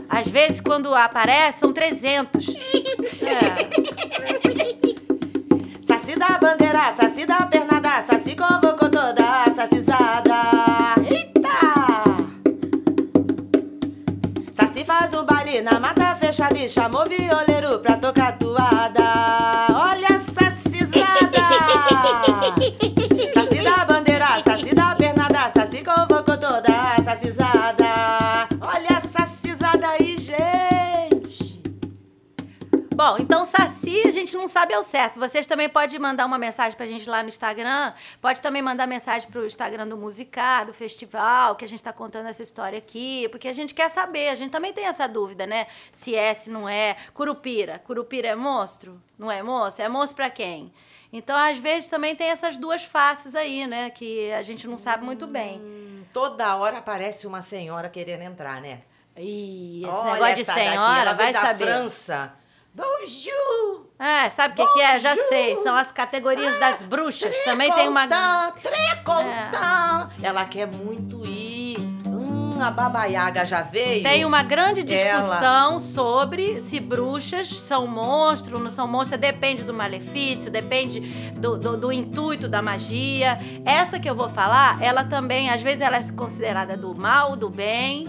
Às 0.09 0.27
vezes, 0.27 0.59
quando 0.59 0.93
aparece, 0.93 1.59
são 1.59 1.71
300. 1.73 2.47
É. 3.21 3.69
Saci 5.85 6.15
da 6.17 6.37
bandeira, 6.39 6.95
saci 6.95 7.25
da 7.25 7.45
pernada, 7.45 8.03
saci 8.07 8.35
convocou 8.35 8.89
toda 8.89 9.43
a 9.43 9.53
sacizada. 9.53 10.95
Eita! 11.07 12.03
Saci 14.53 14.83
faz 14.83 15.13
um 15.13 15.25
baile 15.25 15.61
na 15.61 15.79
mata 15.79 16.15
fechada 16.15 16.57
e 16.57 16.67
chamou 16.67 17.07
violeiro 17.07 17.79
pra 17.79 17.97
tocar 17.97 18.37
toada. 18.37 19.78
Bom, 32.99 33.15
então 33.17 33.45
Saci 33.45 34.05
a 34.05 34.11
gente 34.11 34.35
não 34.35 34.49
sabe 34.49 34.73
ao 34.73 34.83
certo. 34.83 35.21
Vocês 35.21 35.47
também 35.47 35.69
podem 35.69 35.97
mandar 35.97 36.25
uma 36.25 36.37
mensagem 36.37 36.75
pra 36.75 36.85
gente 36.85 37.09
lá 37.09 37.23
no 37.23 37.29
Instagram. 37.29 37.93
Pode 38.21 38.41
também 38.41 38.61
mandar 38.61 38.85
mensagem 38.87 39.31
pro 39.31 39.45
Instagram 39.45 39.87
do 39.87 39.95
Musicar, 39.95 40.65
do 40.65 40.73
festival, 40.73 41.55
que 41.55 41.63
a 41.63 41.67
gente 41.67 41.81
tá 41.81 41.93
contando 41.93 42.27
essa 42.27 42.43
história 42.43 42.77
aqui. 42.77 43.29
Porque 43.29 43.47
a 43.47 43.53
gente 43.53 43.73
quer 43.73 43.89
saber, 43.89 44.27
a 44.27 44.35
gente 44.35 44.51
também 44.51 44.73
tem 44.73 44.83
essa 44.83 45.07
dúvida, 45.07 45.47
né? 45.47 45.67
Se 45.93 46.13
é, 46.13 46.33
se 46.33 46.49
não 46.49 46.67
é. 46.67 46.97
Curupira. 47.13 47.79
Curupira 47.79 48.27
é 48.27 48.35
monstro? 48.35 49.01
Não 49.17 49.31
é 49.31 49.41
monstro? 49.41 49.85
É 49.85 49.87
monstro 49.87 50.17
pra 50.17 50.29
quem? 50.29 50.69
Então, 51.13 51.37
às 51.37 51.57
vezes, 51.57 51.87
também 51.87 52.17
tem 52.17 52.27
essas 52.27 52.57
duas 52.57 52.83
faces 52.83 53.33
aí, 53.33 53.65
né? 53.65 53.91
Que 53.91 54.29
a 54.33 54.41
gente 54.41 54.67
não 54.67 54.77
sabe 54.77 55.05
muito 55.05 55.25
bem. 55.25 55.61
Hum, 55.61 56.03
Toda 56.11 56.53
hora 56.57 56.79
aparece 56.79 57.25
uma 57.25 57.41
senhora 57.41 57.87
querendo 57.87 58.23
entrar, 58.23 58.59
né? 58.59 58.81
Ih, 59.15 59.83
esse 59.85 59.89
Olha 59.89 60.11
negócio 60.11 60.35
de 60.35 60.41
essa 60.41 60.53
daqui, 60.53 60.69
senhora, 60.69 60.99
ela 60.99 61.13
vai 61.13 61.31
da 61.31 61.41
saber. 61.41 61.65
França. 61.65 62.33
Bonjour! 62.79 63.89
É, 63.99 64.29
sabe 64.29 64.53
o 64.53 64.55
que, 64.55 64.73
que 64.73 64.81
é? 64.81 64.97
Já 65.01 65.13
sei. 65.27 65.57
São 65.57 65.75
as 65.75 65.91
categorias 65.91 66.57
das 66.61 66.81
bruxas. 66.81 67.35
Também 67.43 67.69
tem 67.73 67.89
uma. 67.89 68.07
Trecontan, 68.07 68.53
trecontan. 68.61 70.09
Ela 70.23 70.45
quer 70.45 70.65
muito 70.65 71.25
ir. 71.25 71.77
Hum, 72.07 72.57
a 72.61 72.71
Baba 72.71 73.03
Yaga 73.03 73.45
já 73.45 73.61
veio? 73.61 74.03
Tem 74.03 74.23
uma 74.23 74.41
grande 74.43 74.81
Ela. 74.93 75.19
discussão 75.19 75.79
sobre 75.79 76.61
se 76.61 76.79
bruxas 76.79 77.49
são 77.49 77.85
monstros, 77.85 78.61
não 78.61 78.69
são 78.69 78.87
monstros. 78.87 79.19
Depende 79.19 79.65
do 79.65 79.73
malefício, 79.73 80.49
depende 80.49 81.01
do, 81.35 81.57
do, 81.57 81.75
do 81.75 81.91
intuito 81.91 82.47
da 82.47 82.61
magia. 82.61 83.37
Essa 83.65 83.99
que 83.99 84.09
eu 84.09 84.15
vou 84.15 84.29
falar, 84.29 84.81
ela 84.81 85.03
também, 85.03 85.49
às 85.49 85.61
vezes, 85.61 85.81
ela 85.81 85.97
é 85.97 86.11
considerada 86.13 86.77
do 86.77 86.95
mal, 86.95 87.35
do 87.35 87.49
bem, 87.49 88.05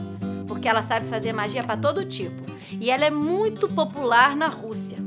porque 0.50 0.68
ela 0.68 0.82
sabe 0.82 1.06
fazer 1.06 1.32
magia 1.32 1.62
para 1.62 1.76
todo 1.76 2.04
tipo. 2.04 2.42
E 2.72 2.90
ela 2.90 3.04
é 3.04 3.10
muito 3.10 3.68
popular 3.68 4.34
na 4.34 4.48
Rússia. 4.48 4.98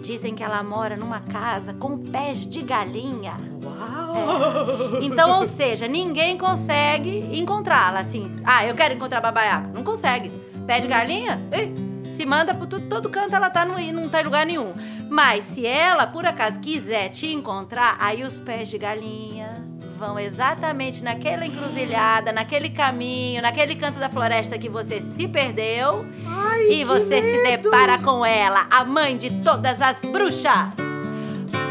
Dizem 0.00 0.34
que 0.34 0.42
ela 0.42 0.62
mora 0.62 0.96
numa 0.96 1.20
casa 1.20 1.74
com 1.74 1.98
pés 1.98 2.46
de 2.46 2.62
galinha. 2.62 3.38
Uau! 3.62 5.02
Então, 5.02 5.38
ou 5.38 5.44
seja, 5.44 5.86
ninguém 5.86 6.38
consegue 6.38 7.38
encontrá-la 7.38 8.00
assim. 8.00 8.34
Ah, 8.46 8.66
eu 8.66 8.74
quero 8.74 8.94
encontrar 8.94 9.18
a 9.18 9.20
babaiaca. 9.20 9.68
Não 9.74 9.84
consegue. 9.84 10.32
Pé 10.66 10.80
de 10.80 10.88
galinha? 10.88 11.38
Ih, 11.52 12.08
se 12.08 12.24
manda 12.24 12.54
por 12.54 12.66
tudo, 12.66 12.88
todo 12.88 13.10
canto, 13.10 13.36
ela 13.36 13.50
tá 13.50 13.66
no, 13.66 13.78
não 13.92 14.08
tá 14.08 14.22
em 14.22 14.24
lugar 14.24 14.46
nenhum. 14.46 14.72
Mas 15.10 15.44
se 15.44 15.66
ela, 15.66 16.06
por 16.06 16.24
acaso, 16.24 16.60
quiser 16.60 17.10
te 17.10 17.26
encontrar, 17.26 17.96
aí 18.00 18.24
os 18.24 18.40
pés 18.40 18.70
de 18.70 18.78
galinha 18.78 19.61
vão 20.02 20.18
exatamente 20.18 21.04
naquela 21.04 21.46
encruzilhada, 21.46 22.32
naquele 22.32 22.70
caminho, 22.70 23.40
naquele 23.40 23.76
canto 23.76 24.00
da 24.00 24.08
floresta 24.08 24.58
que 24.58 24.68
você 24.68 25.00
se 25.00 25.28
perdeu 25.28 26.04
Ai, 26.26 26.72
e 26.72 26.84
você 26.84 27.22
se 27.22 27.42
depara 27.44 27.98
com 27.98 28.26
ela, 28.26 28.66
a 28.68 28.84
mãe 28.84 29.16
de 29.16 29.30
todas 29.30 29.80
as 29.80 30.04
bruxas, 30.04 30.74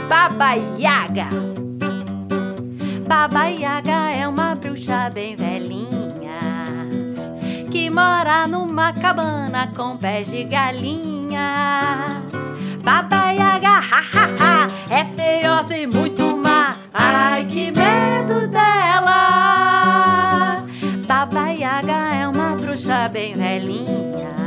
Baba 0.07 0.53
Yaga. 0.79 1.27
Baba 3.05 3.47
Yaga 3.47 4.11
é 4.11 4.25
uma 4.25 4.55
bruxa 4.55 5.09
bem 5.09 5.35
velhinha 5.35 6.39
que 7.69 7.89
mora 7.89 8.47
numa 8.47 8.93
cabana 8.93 9.73
com 9.75 9.97
pés 9.97 10.31
de 10.31 10.45
galinha. 10.45 12.21
Baba 12.81 13.31
Yaga, 13.31 13.79
ha, 13.79 14.03
ha, 14.13 14.29
ha, 14.39 14.67
é 14.89 15.03
feiosa 15.03 15.75
e 15.77 15.85
muito. 15.85 16.40
Ai, 16.93 17.45
que 17.45 17.71
medo 17.71 18.47
dela. 18.47 19.21
Baba 21.07 21.49
Yaga 21.49 22.15
é 22.15 22.27
uma 22.27 22.55
bruxa 22.55 23.07
bem 23.09 23.33
velhinha 23.33 24.41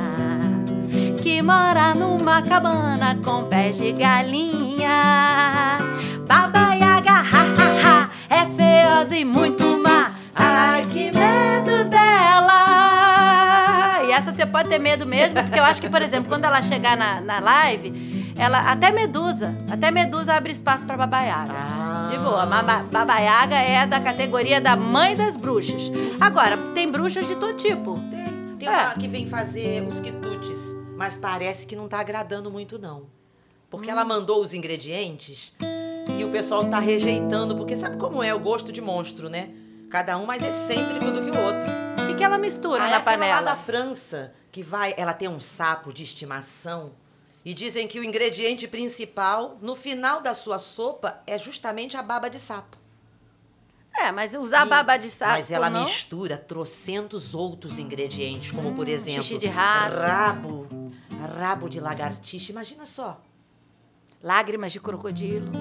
que 1.25 1.41
mora 1.41 1.95
numa 1.95 2.43
cabana 2.43 3.17
com 3.25 3.45
pés 3.45 3.79
de 3.79 3.93
galinha. 3.93 5.79
Baba 6.29 6.75
Yaga, 6.75 7.13
ha, 7.13 7.23
ha, 7.23 7.71
ha, 7.83 8.11
é 8.29 8.45
feiosa 8.55 9.17
e 9.17 9.25
muito 9.25 9.65
má. 9.83 10.13
Ai, 10.35 10.85
que 10.85 11.11
medo 11.11 11.85
dela! 11.89 13.23
E 14.07 14.13
essa 14.13 14.35
você 14.35 14.45
pode 14.45 14.69
ter 14.69 14.79
medo 14.79 15.07
mesmo, 15.07 15.43
porque 15.43 15.59
eu 15.59 15.65
acho 15.65 15.81
que, 15.81 15.89
por 15.89 16.03
exemplo, 16.03 16.29
quando 16.29 16.45
ela 16.45 16.61
chegar 16.61 16.95
na, 16.95 17.23
na 17.23 17.41
live, 17.41 18.35
ela 18.37 18.71
até 18.71 18.91
Medusa, 18.93 19.57
até 19.71 19.91
Medusa 19.91 20.35
abre 20.35 20.53
espaço 20.53 20.85
pra 20.85 20.99
Baba 20.99 21.23
Yaga. 21.23 21.55
Ah. 21.57 21.84
De 22.15 22.21
boa, 22.21 22.47
Baba, 22.47 22.85
Baba 22.85 23.19
Yaga 23.19 23.57
é 23.57 23.85
da 23.87 23.99
categoria 24.01 24.61
da 24.61 24.77
mãe 24.77 25.17
das 25.17 25.37
bruxas. 25.37 25.91
Agora, 26.21 26.57
tem 26.73 26.89
bruxas 26.91 27.27
de 27.27 27.35
todo 27.35 27.55
tipo. 27.57 27.99
Tem, 28.09 28.57
tem 28.57 28.69
É. 28.69 28.71
uma 28.87 28.95
que 28.95 29.09
vem 29.09 29.29
fazer 29.29 29.83
os 29.87 29.99
quitutes, 29.99 30.61
mas 30.97 31.17
parece 31.17 31.67
que 31.67 31.75
não 31.75 31.89
tá 31.89 31.99
agradando 31.99 32.51
muito, 32.53 32.79
não. 32.79 33.07
Porque 33.69 33.91
ela 33.91 34.05
mandou 34.05 34.41
os 34.41 34.55
ingredientes 34.55 35.53
e 36.17 36.23
o 36.25 36.31
pessoal 36.31 36.65
tá 36.67 36.79
rejeitando, 36.79 37.57
porque 37.57 37.75
sabe 37.75 37.97
como 37.97 38.23
é 38.23 38.33
o 38.33 38.39
gosto 38.39 38.71
de 38.71 38.81
monstro, 38.81 39.29
né? 39.29 39.49
Cada 39.91 40.17
um 40.17 40.25
mais 40.25 40.41
excêntrico 40.43 41.07
do 41.11 41.21
que 41.21 41.31
o 41.37 41.41
outro. 41.45 41.69
O 42.03 42.07
que, 42.07 42.15
que 42.15 42.23
ela 42.23 42.39
mistura 42.39 42.85
Ah, 42.85 42.87
é 42.87 42.91
na 42.91 42.97
aquela 42.99 43.17
panela? 43.19 43.35
lá 43.41 43.43
da 43.43 43.57
França, 43.57 44.33
que 44.53 44.63
vai, 44.63 44.95
ela 44.97 45.13
tem 45.13 45.27
um 45.27 45.41
sapo 45.41 45.93
de 45.93 46.05
estimação 46.05 46.93
e 47.45 47.53
dizem 47.53 47.87
que 47.87 48.01
o 48.01 48.05
ingrediente 48.05 48.67
principal 48.67 49.59
no 49.61 49.77
final 49.77 50.21
da 50.23 50.33
sua 50.35 50.59
sopa 50.59 51.21
é 51.27 51.39
justamente 51.39 51.97
a 51.97 52.03
baba 52.03 52.29
de 52.31 52.39
sapo. 52.41 52.79
É, 53.97 54.11
mas 54.11 54.35
usar 54.35 54.67
E- 54.67 54.69
baba 54.71 54.97
de 54.97 55.09
sapo 55.11 55.33
Mas 55.33 55.51
ela 55.51 55.71
não? 55.71 55.85
mistura 55.85 56.37
trocentos 56.37 57.33
outros 57.35 57.79
ingredientes, 57.79 58.51
como 58.51 58.75
por 58.75 58.89
exemplo, 58.89 59.23
xixi 59.23 59.39
de 59.39 59.47
rato. 59.47 59.95
rabo, 59.97 60.69
rabo 61.39 61.69
de 61.69 61.79
lagartixa, 61.81 62.51
imagina 62.51 62.87
só, 62.87 63.21
Lágrimas 64.23 64.73
de 64.73 64.81
crocodilo. 64.81 65.53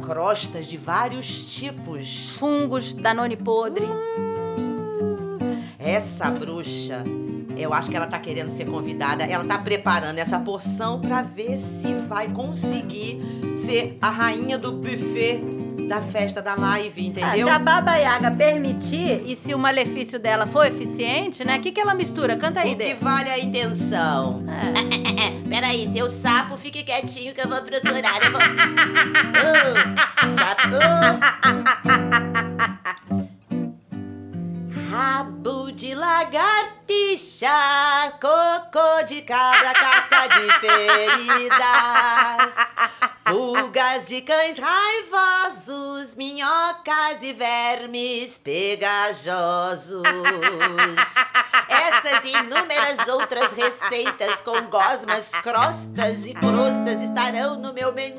crostas 0.00 0.64
de 0.66 0.76
vários 0.78 1.44
tipos. 1.44 2.30
Fungos, 2.38 2.94
danone 2.94 3.36
podre. 3.36 3.84
Essa 5.78 6.30
bruxa, 6.30 7.02
eu 7.58 7.74
acho 7.74 7.90
que 7.90 7.96
ela 7.96 8.06
tá 8.06 8.18
querendo 8.18 8.50
ser 8.50 8.64
convidada, 8.66 9.24
ela 9.24 9.44
tá 9.44 9.58
preparando 9.58 10.18
essa 10.18 10.38
porção 10.38 11.00
pra 11.00 11.22
ver 11.22 11.58
se 11.58 11.92
vai 12.08 12.28
conseguir 12.28 13.20
ser 13.56 13.98
a 14.00 14.08
rainha 14.10 14.56
do 14.58 14.72
buffet 14.72 15.42
da 15.88 16.02
festa 16.02 16.42
da 16.42 16.54
live, 16.54 17.00
Ah, 17.00 17.04
entendeu? 17.06 17.46
se 17.48 17.52
a 17.54 17.58
Baba 17.58 17.96
Yaga 17.96 18.30
permitir 18.30 19.22
e 19.24 19.34
se 19.34 19.54
o 19.54 19.58
malefício 19.58 20.18
dela 20.18 20.46
for 20.46 20.66
eficiente, 20.66 21.42
né? 21.44 21.56
O 21.56 21.60
que, 21.60 21.72
que 21.72 21.80
ela 21.80 21.94
mistura? 21.94 22.36
Canta 22.36 22.60
aí, 22.60 22.74
o 22.74 22.76
que 22.76 22.94
vale 22.94 23.30
a 23.30 23.38
intenção? 23.38 24.44
É. 24.46 25.38
Peraí, 25.48 25.88
seu 25.88 26.06
sapo, 26.10 26.58
fique 26.58 26.84
quietinho 26.84 27.34
que 27.34 27.40
eu 27.40 27.48
vou 27.48 27.62
procurar. 27.62 28.22
Eu 28.22 28.32
vou... 28.32 28.40
Oh, 30.28 30.32
sapo. 30.32 32.27
Lagartixa, 37.40 38.12
cocô 38.20 39.02
de 39.06 39.22
cabra, 39.22 39.72
casca 39.72 40.28
de 40.28 40.52
feridas, 40.60 41.56
pulgas 43.28 44.06
de 44.06 44.20
cães 44.22 44.58
raivosos, 44.58 46.14
minhocas 46.14 47.22
e 47.22 47.32
vermes 47.32 48.38
pegajosos. 48.38 50.02
Essas 51.68 52.24
e 52.24 52.32
inúmeras 52.36 53.06
outras 53.08 53.52
receitas 53.52 54.40
com 54.40 54.62
gosmas, 54.62 55.30
crostas 55.42 56.24
e 56.26 56.32
crostas 56.34 57.02
estarão 57.02 57.56
no 57.56 57.72
meu 57.72 57.92
menu. 57.92 58.18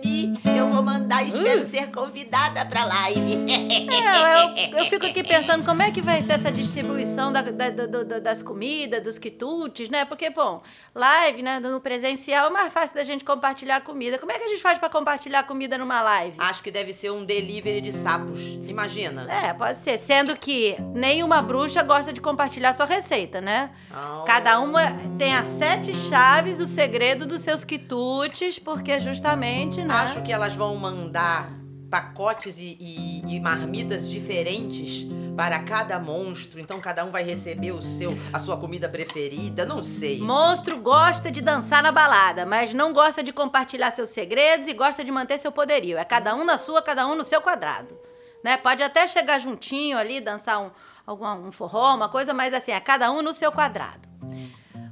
Eu 0.55 0.67
vou 0.69 0.83
mandar, 0.83 1.23
espero 1.27 1.63
ser 1.63 1.89
convidada 1.91 2.65
pra 2.65 2.85
live. 2.85 3.45
É, 3.51 4.73
eu, 4.73 4.79
eu 4.79 4.85
fico 4.85 5.05
aqui 5.05 5.23
pensando 5.27 5.65
como 5.65 5.81
é 5.81 5.91
que 5.91 6.01
vai 6.01 6.21
ser 6.21 6.33
essa 6.33 6.51
distribuição 6.51 7.31
da- 7.31 7.41
da- 7.41 8.19
das 8.19 8.43
comidas, 8.43 9.01
dos 9.01 9.17
quitutes, 9.17 9.89
né? 9.89 10.05
Porque, 10.05 10.29
bom, 10.29 10.61
live, 10.93 11.41
né, 11.41 11.59
no 11.59 11.79
presencial 11.81 12.47
é 12.47 12.49
mais 12.49 12.71
fácil 12.71 12.95
da 12.95 13.03
gente 13.03 13.23
compartilhar 13.25 13.81
comida. 13.81 14.17
Como 14.17 14.31
é 14.31 14.37
que 14.37 14.43
a 14.45 14.49
gente 14.49 14.61
faz 14.61 14.77
pra 14.77 14.89
compartilhar 14.99 15.43
comida 15.43 15.77
numa 15.77 16.01
live? 16.01 16.35
Acho 16.37 16.61
que 16.61 16.69
deve 16.69 16.93
ser 16.93 17.11
um 17.11 17.23
delivery 17.23 17.79
de 17.79 17.93
sapos. 17.93 18.39
Imagina. 18.67 19.25
É, 19.31 19.53
pode 19.53 19.77
ser. 19.77 19.97
Sendo 19.97 20.35
que 20.35 20.75
nenhuma 20.93 21.41
bruxa 21.41 21.81
gosta 21.81 22.11
de 22.11 22.19
compartilhar 22.19 22.73
sua 22.73 22.85
receita, 22.85 23.39
né? 23.39 23.71
Oh. 23.91 24.23
Cada 24.23 24.59
uma 24.59 24.91
tem 25.17 25.33
as 25.33 25.45
sete 25.57 25.95
chaves, 25.95 26.59
o 26.59 26.67
segredo 26.67 27.25
dos 27.25 27.41
seus 27.41 27.63
quitutes, 27.63 28.59
porque 28.59 28.99
justamente, 28.99 29.81
né? 29.81 29.93
Acho 29.93 30.21
que 30.21 30.33
elas 30.33 30.53
vão 30.53 30.75
mandar 30.75 31.58
pacotes 31.89 32.57
e, 32.59 32.77
e- 32.79 33.35
e 33.35 33.39
marmitas 33.39 34.09
diferentes 34.09 35.07
para 35.35 35.59
cada 35.59 35.97
monstro. 35.99 36.59
Então 36.59 36.79
cada 36.79 37.03
um 37.05 37.11
vai 37.11 37.23
receber 37.23 37.71
o 37.71 37.81
seu, 37.81 38.17
a 38.31 38.39
sua 38.39 38.57
comida 38.57 38.87
preferida. 38.89 39.65
Não 39.65 39.81
sei. 39.83 40.19
Monstro 40.19 40.77
gosta 40.79 41.31
de 41.31 41.41
dançar 41.41 41.81
na 41.81 41.91
balada, 41.91 42.45
mas 42.45 42.73
não 42.73 42.91
gosta 42.93 43.23
de 43.23 43.31
compartilhar 43.33 43.91
seus 43.91 44.09
segredos 44.09 44.67
e 44.67 44.73
gosta 44.73 45.03
de 45.03 45.11
manter 45.11 45.37
seu 45.37 45.51
poderio. 45.51 45.97
É 45.97 46.03
cada 46.05 46.35
um 46.35 46.43
na 46.45 46.57
sua, 46.57 46.81
cada 46.81 47.07
um 47.07 47.15
no 47.15 47.23
seu 47.23 47.41
quadrado. 47.41 47.97
Né? 48.43 48.57
Pode 48.57 48.83
até 48.83 49.07
chegar 49.07 49.39
juntinho 49.39 49.97
ali, 49.97 50.19
dançar 50.21 50.61
um, 50.61 50.69
algum, 51.05 51.47
um 51.47 51.51
forró, 51.51 51.95
uma 51.95 52.07
coisa, 52.09 52.33
mas 52.33 52.53
assim, 52.53 52.71
é 52.71 52.79
cada 52.79 53.11
um 53.11 53.21
no 53.21 53.33
seu 53.33 53.51
quadrado. 53.51 54.07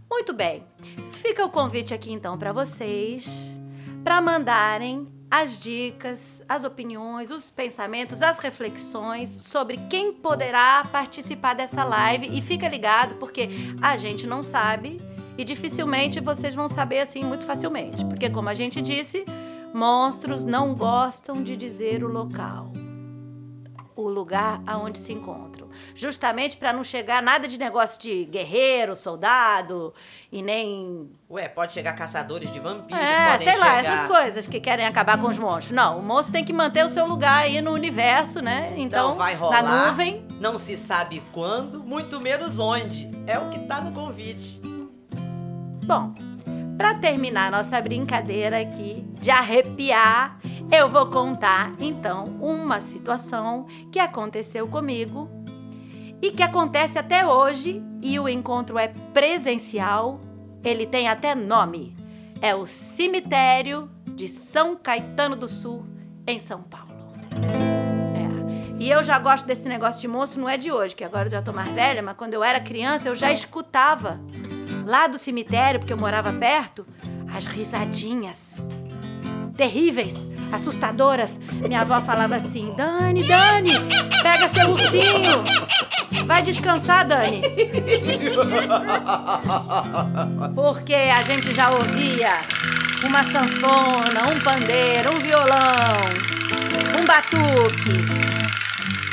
Muito 0.09 0.33
bem. 0.33 0.65
Fica 1.11 1.43
o 1.45 1.49
convite 1.49 1.93
aqui 1.93 2.11
então 2.11 2.37
para 2.37 2.51
vocês 2.53 3.57
para 4.03 4.21
mandarem 4.21 5.05
as 5.29 5.59
dicas, 5.59 6.43
as 6.47 6.63
opiniões, 6.63 7.31
os 7.31 7.49
pensamentos, 7.49 8.21
as 8.21 8.39
reflexões 8.39 9.29
sobre 9.29 9.77
quem 9.89 10.13
poderá 10.13 10.87
participar 10.91 11.53
dessa 11.53 11.83
live. 11.83 12.29
E 12.31 12.41
fica 12.41 12.67
ligado 12.67 13.15
porque 13.15 13.49
a 13.81 13.97
gente 13.97 14.25
não 14.25 14.41
sabe 14.41 15.01
e 15.37 15.43
dificilmente 15.43 16.19
vocês 16.19 16.55
vão 16.55 16.67
saber 16.67 16.99
assim 16.99 17.23
muito 17.23 17.45
facilmente, 17.45 18.03
porque 18.05 18.29
como 18.29 18.49
a 18.49 18.53
gente 18.53 18.81
disse, 18.81 19.25
monstros 19.73 20.45
não 20.45 20.73
gostam 20.73 21.43
de 21.43 21.55
dizer 21.55 22.03
o 22.03 22.07
local 22.07 22.71
o 24.01 24.07
lugar 24.09 24.61
aonde 24.65 24.97
se 24.97 25.11
encontram. 25.13 25.67
Justamente 25.95 26.55
para 26.57 26.71
não 26.73 26.83
chegar 26.83 27.21
nada 27.21 27.47
de 27.47 27.57
negócio 27.57 27.99
de 27.99 28.25
guerreiro, 28.25 28.95
soldado 28.95 29.93
e 30.31 30.41
nem. 30.41 31.09
Ué, 31.29 31.47
pode 31.47 31.73
chegar 31.73 31.93
caçadores 31.93 32.51
de 32.51 32.59
vampiros, 32.59 33.01
É, 33.01 33.31
podem 33.31 33.47
sei 33.49 33.57
lá, 33.57 33.77
chegar... 33.77 33.93
essas 33.93 34.07
coisas 34.07 34.47
que 34.47 34.59
querem 34.59 34.85
acabar 34.85 35.19
com 35.19 35.27
os 35.27 35.37
monstros. 35.37 35.75
Não, 35.75 35.99
o 35.99 36.03
monstro 36.03 36.31
tem 36.33 36.43
que 36.45 36.53
manter 36.53 36.85
o 36.85 36.89
seu 36.89 37.05
lugar 37.05 37.43
aí 37.43 37.61
no 37.61 37.71
universo, 37.71 38.41
né? 38.41 38.73
Então, 38.77 39.07
Então 39.09 39.15
vai 39.15 39.33
rolar. 39.35 39.61
na 39.63 39.87
nuvem. 39.87 40.25
Não 40.39 40.57
se 40.59 40.77
sabe 40.77 41.21
quando, 41.33 41.83
muito 41.83 42.19
menos 42.21 42.59
onde. 42.59 43.09
É 43.25 43.37
o 43.39 43.49
que 43.49 43.59
tá 43.59 43.81
no 43.81 43.91
convite. 43.91 44.61
Bom, 45.85 46.13
para 46.77 46.93
terminar 46.93 47.51
nossa 47.51 47.81
brincadeira 47.81 48.61
aqui 48.61 49.03
de 49.19 49.31
arrepiar, 49.31 50.39
eu 50.71 50.87
vou 50.87 51.07
contar 51.07 51.73
então 51.79 52.25
uma 52.39 52.79
situação 52.79 53.65
que 53.91 53.97
aconteceu 53.97 54.67
comigo 54.67 55.27
e 56.21 56.31
que 56.31 56.43
acontece 56.43 56.99
até 56.99 57.25
hoje 57.25 57.81
e 58.01 58.19
o 58.19 58.29
encontro 58.29 58.77
é 58.77 58.89
presencial. 59.13 60.21
Ele 60.63 60.85
tem 60.85 61.07
até 61.07 61.33
nome. 61.33 61.95
É 62.41 62.53
o 62.53 62.65
cemitério 62.65 63.89
de 64.13 64.27
São 64.27 64.75
Caetano 64.75 65.35
do 65.35 65.47
Sul, 65.47 65.85
em 66.27 66.37
São 66.37 66.61
Paulo. 66.61 66.87
E 68.79 68.89
eu 68.89 69.03
já 69.03 69.17
gosto 69.17 69.45
desse 69.45 69.67
negócio 69.67 69.99
de 70.01 70.07
monstro, 70.07 70.41
não 70.41 70.49
é 70.49 70.57
de 70.57 70.71
hoje, 70.71 70.95
que 70.95 71.03
agora 71.03 71.27
eu 71.27 71.31
já 71.31 71.41
tô 71.41 71.51
mais 71.51 71.69
velha, 71.69 72.01
mas 72.01 72.15
quando 72.15 72.33
eu 72.33 72.43
era 72.43 72.59
criança 72.59 73.09
eu 73.09 73.15
já 73.15 73.31
escutava 73.31 74.19
lá 74.85 75.07
do 75.07 75.17
cemitério, 75.17 75.79
porque 75.79 75.91
eu 75.91 75.97
morava 75.97 76.31
perto, 76.31 76.85
as 77.33 77.45
risadinhas 77.45 78.65
terríveis. 79.57 80.29
assustadoras, 80.51 81.39
minha 81.67 81.81
avó 81.81 81.99
falava 81.99 82.35
assim: 82.35 82.73
Dani, 82.77 83.27
Dani, 83.27 83.73
pega 84.21 84.47
seu 84.49 84.69
ursinho. 84.69 85.43
Vai 86.25 86.41
descansar, 86.41 87.05
Dani. 87.05 87.41
Porque 90.55 90.93
a 90.93 91.21
gente 91.23 91.53
já 91.53 91.69
ouvia 91.71 92.33
uma 93.03 93.23
sanfona, 93.23 94.27
um 94.31 94.39
pandeiro, 94.39 95.13
um 95.13 95.19
violão, 95.19 95.97
um 97.01 97.05
batuque. 97.05 98.26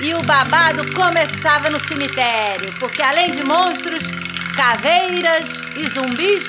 E 0.04 0.12
o 0.12 0.22
babado 0.24 0.84
começava 0.92 1.70
no 1.70 1.80
cemitério, 1.80 2.70
porque 2.78 3.00
além 3.00 3.32
de 3.32 3.42
monstros, 3.42 4.04
caveiras 4.54 5.48
e 5.74 5.86
zumbis 5.86 6.44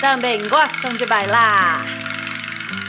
também 0.00 0.40
gostam 0.48 0.94
de 0.94 1.04
bailar. 1.04 1.84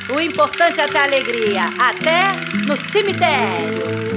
O 0.08 0.22
importante 0.22 0.80
é 0.80 0.88
ter 0.88 1.00
alegria, 1.00 1.66
até 1.78 2.32
no 2.66 2.78
cemitério. 2.78 4.15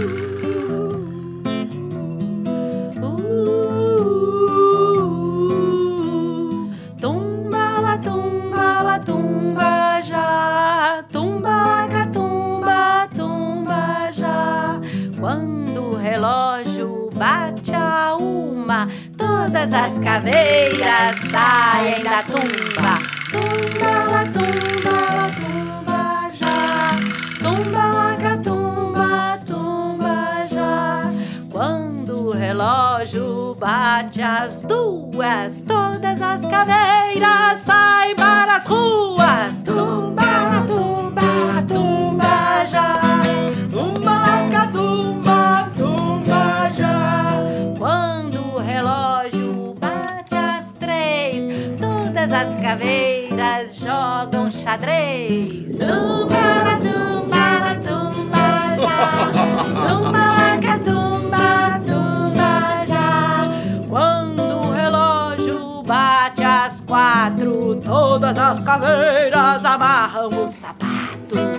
Todas 19.69 19.73
as 19.73 19.99
caveiras 19.99 21.17
saem 21.31 22.03
da 22.03 22.23
tumba. 22.23 22.99
Tumba 23.31 23.93
la 24.11 24.25
tumba 24.25 24.97
la 25.15 25.29
tumba 25.37 26.31
já, 26.33 26.97
tumba 27.39 27.85
la 27.93 28.17
ca 28.17 28.37
tumba 29.47 30.47
já. 30.51 31.11
Quando 31.51 32.29
o 32.29 32.31
relógio 32.33 33.55
bate 33.57 34.23
as 34.23 34.63
duas, 34.63 35.61
todas 35.63 36.23
as 36.23 36.41
caveiras 36.51 37.61
saem 37.61 38.17
para 38.17 38.57
as 38.57 38.67
ruas. 38.67 39.65
Tumba 39.65 40.23
la 40.23 40.63
tumba 40.67 41.23
la 41.55 41.63
tumba 41.63 42.65
já, 42.67 43.01
tumba 43.71 44.11
la 44.11 44.49
ca 44.51 44.67
tumba 44.69 45.28
tumba 45.28 45.28
todas 52.29 52.33
as 52.33 52.61
caveiras 52.61 53.77
jogam 53.77 54.51
xadrez. 54.51 55.79
Tumba 55.79 56.37
la 56.65 56.77
tumba 56.79 58.77
já, 58.77 58.99
tumba 59.89 60.25
la 60.37 60.59
ca 60.61 60.79
tumba 60.79 61.81
tumba 61.87 62.85
já. 62.87 63.43
Quando 63.89 64.43
o 64.43 64.73
relógio 64.73 65.83
bate 65.85 66.45
as 66.45 66.81
quatro, 66.83 67.77
todas 67.77 68.37
as 68.37 68.61
caveiras 68.61 69.65
amarram 69.65 70.29
o 70.29 70.53
sapato. 70.53 71.58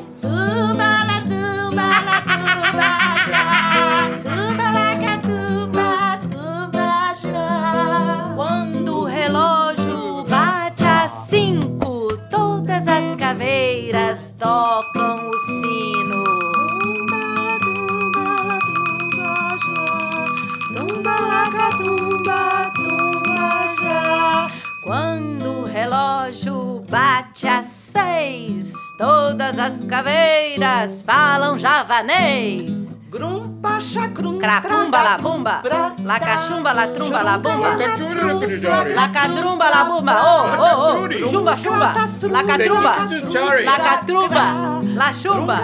As 29.69 29.81
caveiras 29.83 31.01
falam 31.01 31.57
javanês. 31.57 32.97
Grumpa, 33.11 33.79
chacrum, 33.79 34.39
Crapumba 34.39 35.01
la 35.01 35.17
bumba, 35.17 35.61
la 36.03 36.19
cachumba 36.19 36.73
la 36.73 36.87
trumba 36.87 37.23
la 37.23 37.37
bumba. 37.37 37.77
La 38.95 39.09
cadrumba 39.09 39.69
la 39.69 39.83
bumba, 39.83 40.13
oh, 40.23 40.45
oh, 40.59 41.03
oh, 41.03 41.29
chumba 41.29 41.55
chumba, 41.55 41.93
la 42.29 42.43
cadrumba, 42.43 42.95
la 43.63 43.77
catrumba, 43.77 44.81
la 44.95 45.13
chumba. 45.13 45.57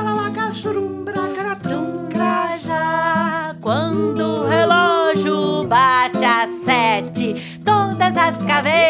Quando 3.62 4.42
o 4.42 4.48
relógio 4.48 5.64
bate 5.64 6.24
às 6.24 6.52
sete, 6.64 7.60
todas 7.66 8.16
as 8.16 8.38
caveiras 8.46 8.85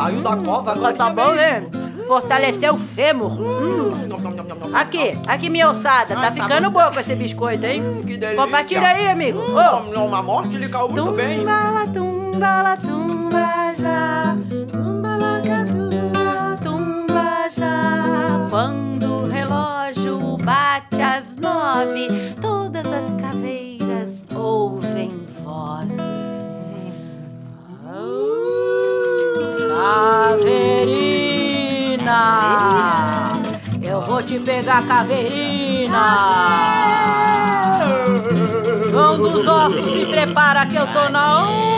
Saiu 0.00 0.22
da 0.22 0.34
cova, 0.34 0.72
Tá 0.72 0.72
agora 0.72 0.92
que 0.94 1.14
bom, 1.14 1.32
né? 1.34 1.62
Fortalecer 2.06 2.72
o 2.72 2.78
fêmur. 2.78 3.38
Hum. 3.38 4.08
Nom. 4.08 4.74
Aqui, 4.74 5.18
aqui 5.26 5.50
minha 5.50 5.68
ossada. 5.68 6.14
Tá 6.14 6.20
Ah, 6.20 6.24
tá 6.24 6.32
ficando 6.32 6.70
boa 6.70 6.90
com 6.90 6.98
esse 6.98 7.14
biscoito, 7.14 7.66
hein? 7.66 7.82
Hum, 7.82 8.00
que 8.00 8.16
delícia. 8.16 8.42
Compartilha 8.42 8.88
aí, 8.88 9.08
amigo. 9.08 9.38
Ô, 9.38 9.52
Nom, 9.52 9.92
nom, 9.92 10.14
a 10.14 10.22
morte 10.22 10.56
lhe 10.56 10.70
caiu 10.70 10.88
muito 10.88 11.12
bem. 11.12 11.40
Tumba 11.40 11.86
tumba 11.92 12.76
tumba 12.78 13.74
já. 13.78 14.36
Eu 33.82 34.00
vou 34.02 34.22
te 34.22 34.38
pegar, 34.38 34.86
Caverina! 34.86 36.06
João 38.90 39.18
dos 39.18 39.46
Ossos, 39.46 39.92
se 39.92 40.06
prepara 40.06 40.66
que 40.66 40.76
eu 40.76 40.86
tô 40.86 41.08
na 41.08 41.38
hora! 41.38 41.70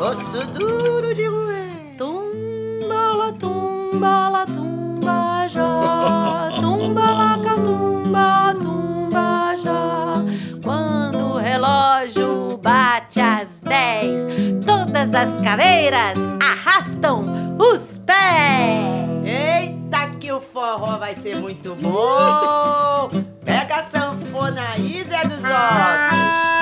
Osso 0.00 0.46
duro 0.52 1.14
de 1.14 1.26
roer. 1.26 1.94
Tumba 1.98 3.14
la 3.16 3.32
tumba 3.32 4.28
la 4.30 4.46
tumba 4.46 5.46
já, 5.48 6.52
tumba 6.60 7.10
la 7.10 7.38
ca 7.42 7.54
tumba 7.54 8.54
tumba 8.54 9.54
já. 9.56 10.22
Quando 10.62 11.34
o 11.34 11.38
relógio 11.38 12.58
bate 12.62 13.20
às 13.20 13.60
dez, 13.60 14.24
todas 14.64 15.12
as 15.12 15.36
caveiras 15.42 16.16
arrastam 16.40 17.37
os 17.58 17.98
pés. 17.98 18.16
Eita, 19.24 20.10
que 20.20 20.32
o 20.32 20.40
forró 20.40 20.96
vai 20.98 21.14
ser 21.14 21.36
muito 21.36 21.74
bom! 21.74 23.10
Pega 23.44 23.76
a 23.76 23.84
sanfona 23.84 24.70
aí, 24.74 25.02
Zé 25.02 25.24
dos 25.24 25.38
Ossos! 25.38 26.57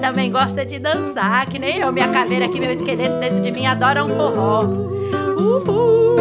Também 0.00 0.30
gosta 0.32 0.64
de 0.66 0.78
dançar, 0.78 1.46
que 1.46 1.58
nem 1.58 1.78
eu. 1.78 1.92
Minha 1.92 2.08
caveira 2.08 2.46
aqui, 2.46 2.58
meu 2.58 2.70
esqueleto 2.70 3.18
dentro 3.18 3.40
de 3.40 3.52
mim 3.52 3.66
adora 3.66 4.04
um 4.04 4.08
forró. 4.08 4.64
Uhul. 5.36 6.16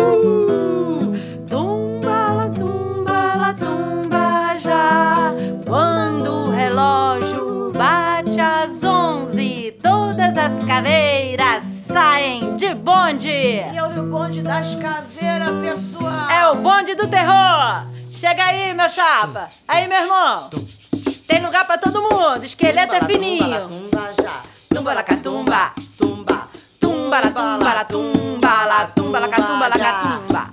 Tumba, 1.49 2.51
tumba, 2.53 3.55
tumba 3.57 4.57
já. 4.59 5.33
Quando 5.65 6.29
o 6.29 6.51
relógio 6.51 7.71
bate 7.71 8.39
às 8.39 8.83
onze, 8.83 9.73
todas 9.81 10.37
as 10.37 10.63
caveiras 10.65 11.63
saem 11.63 12.55
de 12.55 12.75
bonde. 12.75 13.29
E 13.29 13.79
olha 13.81 14.03
o 14.03 14.05
bonde 14.05 14.41
das 14.41 14.75
caveiras, 14.75 15.49
pessoal. 15.61 16.29
É 16.29 16.47
o 16.49 16.55
bonde 16.55 16.93
do 16.95 17.07
terror. 17.07 17.87
Chega 18.11 18.43
aí, 18.43 18.73
meu 18.73 18.89
chapa. 18.89 19.47
Aí, 19.67 19.87
meu 19.87 19.97
irmão. 20.01 20.49
Tem 21.29 21.45
lugar 21.45 21.63
pra 21.67 21.77
todo 21.77 22.01
mundo. 22.01 22.43
Esqueleto 22.43 22.95
é 22.95 23.01
fininho. 23.05 23.61
Tumba 23.69 24.09
já. 24.19 24.41
Tumba 24.73 24.93
la 24.95 25.03
catumba. 25.03 25.71
Tumba. 25.95 26.47
Tumba 26.81 27.21
la 27.21 27.29
tumba 27.29 27.73
la 27.75 27.85
tumba 27.85 28.65
la 28.65 28.87
tumba 28.87 29.19
la 29.19 29.27
catumba 29.27 29.67
la 29.69 29.77
catumba. 29.77 30.49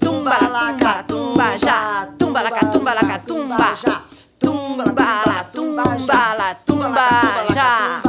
Tumba 0.00 0.38
la 0.40 0.48
tumba 0.48 0.82
la 0.82 1.02
tumba 1.04 1.56
já. 1.56 2.08
Tumba 2.18 2.42
la 2.42 2.50
catumba 2.50 2.94
la 2.94 3.02
catumba. 3.06 3.76
Tumba 4.40 4.84
la 5.24 5.44
tumba 5.54 5.84
la 6.36 6.54
tumba 6.66 7.06
já. 7.54 8.00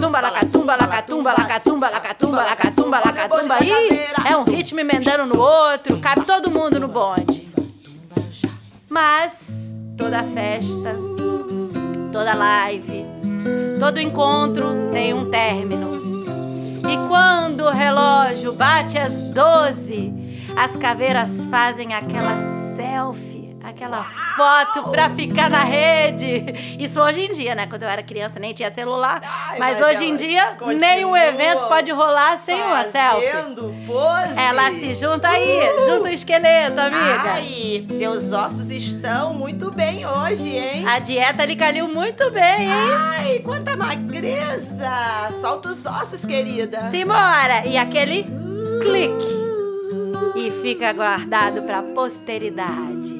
Tumba 0.00 0.20
la 0.20 0.30
catumba 0.30 0.76
la 0.76 0.86
catumba 0.86 1.32
la 1.36 1.44
catumba 1.44 1.90
la 1.90 2.00
catumba 2.00 2.44
la 2.44 2.56
catumba 2.56 3.00
la 3.04 3.12
catumba. 3.12 3.56
Ih, 3.64 4.30
é 4.30 4.36
um 4.36 4.44
ritmo 4.44 4.78
emendando 4.78 5.26
no 5.26 5.40
outro. 5.42 5.98
Cabe 5.98 6.24
todo 6.24 6.52
mundo 6.52 6.78
no 6.78 6.86
bonde. 6.86 7.48
Mas 8.88 9.48
toda 9.98 10.22
festa, 10.22 10.94
toda 12.16 12.32
live, 12.32 13.04
todo 13.78 14.00
encontro 14.00 14.88
tem 14.90 15.12
um 15.12 15.28
término. 15.28 16.00
E 16.90 17.08
quando 17.08 17.64
o 17.64 17.70
relógio 17.70 18.54
bate 18.54 18.96
às 18.96 19.22
12, 19.24 20.14
as 20.56 20.74
caveiras 20.76 21.44
fazem 21.50 21.92
aquela 21.92 22.34
selfie, 22.74 23.35
aquela 23.68 24.04
foto 24.36 24.90
pra 24.90 25.10
ficar 25.10 25.50
na 25.50 25.64
rede. 25.64 26.76
Isso 26.78 27.00
hoje 27.00 27.26
em 27.26 27.32
dia, 27.32 27.54
né? 27.54 27.66
Quando 27.66 27.82
eu 27.82 27.88
era 27.88 28.02
criança 28.02 28.38
nem 28.38 28.54
tinha 28.54 28.70
celular. 28.70 29.20
Ai, 29.22 29.58
mas, 29.58 29.80
mas 29.80 29.90
hoje 29.90 30.04
em 30.04 30.14
dia, 30.14 30.56
nenhum 30.78 31.16
evento 31.16 31.66
pode 31.66 31.90
rolar 31.90 32.38
sem 32.38 32.54
uma 32.54 32.84
selfie. 32.84 33.26
Pose. 33.86 34.38
Ela 34.38 34.70
se 34.72 34.94
junta 34.94 35.28
aí, 35.28 35.60
junta 35.86 36.04
o 36.04 36.08
esqueleto, 36.08 36.80
amiga. 36.80 37.32
Ai, 37.32 37.86
seus 37.92 38.32
ossos 38.32 38.70
estão 38.70 39.34
muito 39.34 39.70
bem 39.70 40.06
hoje, 40.06 40.48
hein? 40.48 40.86
A 40.86 40.98
dieta 40.98 41.44
lhe 41.44 41.56
caiu 41.56 41.88
muito 41.88 42.30
bem, 42.30 42.66
hein? 42.66 42.90
Ai, 42.92 43.38
quanta 43.40 43.76
magreza! 43.76 45.30
Solta 45.40 45.68
os 45.68 45.86
ossos, 45.86 46.24
querida. 46.24 46.82
Simbora! 46.90 47.66
E 47.66 47.76
aquele 47.76 48.24
clique. 48.80 49.36
E 50.36 50.50
fica 50.62 50.92
guardado 50.92 51.62
pra 51.62 51.82
posteridade. 51.82 53.15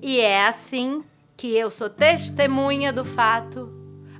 E 0.00 0.20
é 0.20 0.46
assim 0.46 1.04
que 1.36 1.54
eu 1.56 1.70
sou 1.70 1.88
testemunha 1.88 2.92
do 2.92 3.04
fato. 3.04 3.72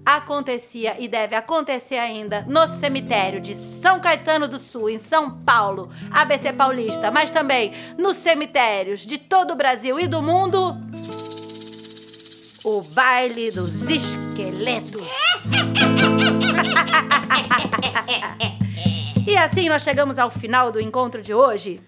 Acontecia 0.07 0.97
e 0.99 1.09
deve 1.09 1.35
acontecer 1.35 1.97
ainda 1.97 2.45
no 2.47 2.69
cemitério 2.69 3.41
de 3.41 3.57
São 3.57 3.99
Caetano 3.99 4.47
do 4.47 4.59
Sul, 4.59 4.89
em 4.89 4.99
São 4.99 5.43
Paulo, 5.43 5.91
ABC 6.11 6.53
Paulista, 6.53 7.11
mas 7.11 7.31
também 7.31 7.73
nos 7.99 8.17
cemitérios 8.19 9.01
de 9.01 9.19
todo 9.19 9.51
o 9.53 9.57
Brasil 9.57 9.99
e 9.99 10.07
do 10.07 10.23
mundo. 10.23 10.77
O 12.65 12.83
baile 12.95 13.51
dos 13.51 13.83
esqueletos. 13.89 15.03
e 19.29 19.37
assim 19.37 19.69
nós 19.69 19.83
chegamos 19.83 20.17
ao 20.17 20.31
final 20.31 20.73
do 20.73 20.81
encontro 20.81 21.21
de 21.21 21.35
hoje. 21.35 21.81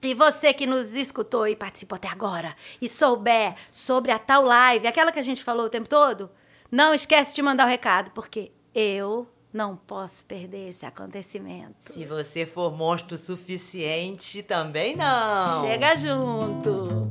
E 0.00 0.14
você 0.14 0.54
que 0.54 0.66
nos 0.66 0.94
escutou 0.94 1.48
e 1.48 1.56
participou 1.56 1.96
até 1.96 2.06
agora 2.06 2.54
e 2.80 2.88
souber 2.88 3.56
sobre 3.72 4.12
a 4.12 4.20
tal 4.20 4.44
live, 4.44 4.86
aquela 4.86 5.10
que 5.10 5.18
a 5.18 5.22
gente 5.22 5.42
falou 5.42 5.66
o 5.66 5.68
tempo 5.68 5.88
todo, 5.88 6.30
não 6.70 6.94
esquece 6.94 7.34
de 7.34 7.42
mandar 7.42 7.66
o 7.66 7.68
recado, 7.68 8.12
porque 8.12 8.52
eu 8.72 9.26
não 9.52 9.74
posso 9.74 10.24
perder 10.26 10.68
esse 10.68 10.86
acontecimento. 10.86 11.92
Se 11.92 12.04
você 12.04 12.46
for 12.46 12.70
monstro 12.70 13.18
suficiente, 13.18 14.44
também 14.44 14.94
não. 14.94 15.62
Chega 15.62 15.96
junto. 15.96 17.10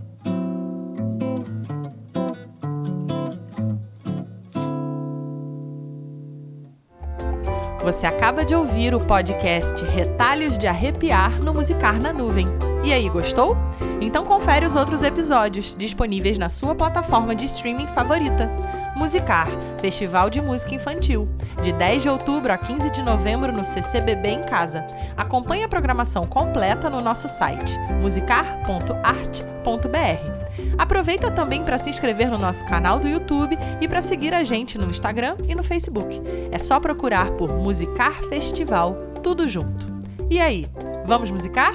Você 7.86 8.05
acaba 8.07 8.43
de 8.43 8.55
ouvir 8.55 8.95
o 8.95 8.99
podcast 8.99 9.86
Retalhos 9.86 10.57
de 10.57 10.65
Arrepiar 10.65 11.39
no 11.43 11.53
Musicar 11.53 12.01
na 12.01 12.11
Nuvem. 12.11 12.47
E 12.83 12.91
aí, 12.91 13.07
gostou? 13.07 13.55
Então 14.01 14.25
confere 14.25 14.65
os 14.65 14.75
outros 14.75 15.03
episódios 15.03 15.75
disponíveis 15.77 16.36
na 16.36 16.49
sua 16.49 16.73
plataforma 16.73 17.36
de 17.36 17.45
streaming 17.45 17.86
favorita. 17.86 18.49
Musicar, 18.95 19.47
Festival 19.79 20.31
de 20.31 20.41
Música 20.41 20.73
Infantil, 20.73 21.29
de 21.61 21.71
10 21.73 22.01
de 22.01 22.09
outubro 22.09 22.51
a 22.51 22.57
15 22.57 22.89
de 22.89 23.03
novembro 23.03 23.51
no 23.51 23.63
CCBB 23.63 24.29
em 24.29 24.41
casa. 24.41 24.83
Acompanhe 25.15 25.63
a 25.63 25.69
programação 25.69 26.25
completa 26.25 26.89
no 26.89 27.01
nosso 27.01 27.27
site 27.27 27.77
musicar.arte.br. 28.01 30.34
Aproveita 30.77 31.31
também 31.31 31.63
para 31.63 31.77
se 31.77 31.89
inscrever 31.89 32.29
no 32.29 32.37
nosso 32.37 32.65
canal 32.65 32.99
do 32.99 33.07
YouTube 33.07 33.57
e 33.81 33.87
para 33.87 34.01
seguir 34.01 34.33
a 34.33 34.43
gente 34.43 34.77
no 34.77 34.89
Instagram 34.89 35.35
e 35.47 35.55
no 35.55 35.63
Facebook. 35.63 36.21
É 36.51 36.59
só 36.59 36.79
procurar 36.79 37.31
por 37.31 37.49
Musicar 37.57 38.13
Festival, 38.29 38.95
tudo 39.23 39.47
junto. 39.47 39.87
E 40.29 40.39
aí, 40.39 40.65
vamos 41.05 41.29
musicar? 41.29 41.73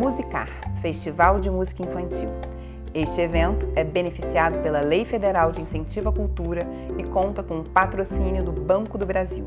Musicar, 0.00 0.48
Festival 0.80 1.40
de 1.40 1.50
Música 1.50 1.82
Infantil. 1.82 2.30
Este 2.94 3.20
evento 3.20 3.68
é 3.76 3.84
beneficiado 3.84 4.58
pela 4.60 4.80
Lei 4.80 5.04
Federal 5.04 5.52
de 5.52 5.60
Incentivo 5.60 6.08
à 6.08 6.12
Cultura 6.12 6.66
e 6.98 7.04
conta 7.04 7.42
com 7.42 7.60
o 7.60 7.64
patrocínio 7.64 8.42
do 8.42 8.52
Banco 8.52 8.96
do 8.96 9.04
Brasil. 9.04 9.44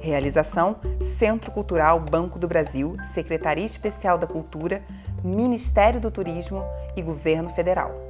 Realização: 0.00 0.76
Centro 1.18 1.50
Cultural 1.50 2.00
Banco 2.00 2.38
do 2.38 2.48
Brasil, 2.48 2.96
Secretaria 3.12 3.64
Especial 3.64 4.18
da 4.18 4.26
Cultura, 4.26 4.82
Ministério 5.22 6.00
do 6.00 6.10
Turismo 6.10 6.64
e 6.96 7.02
Governo 7.02 7.50
Federal. 7.50 8.09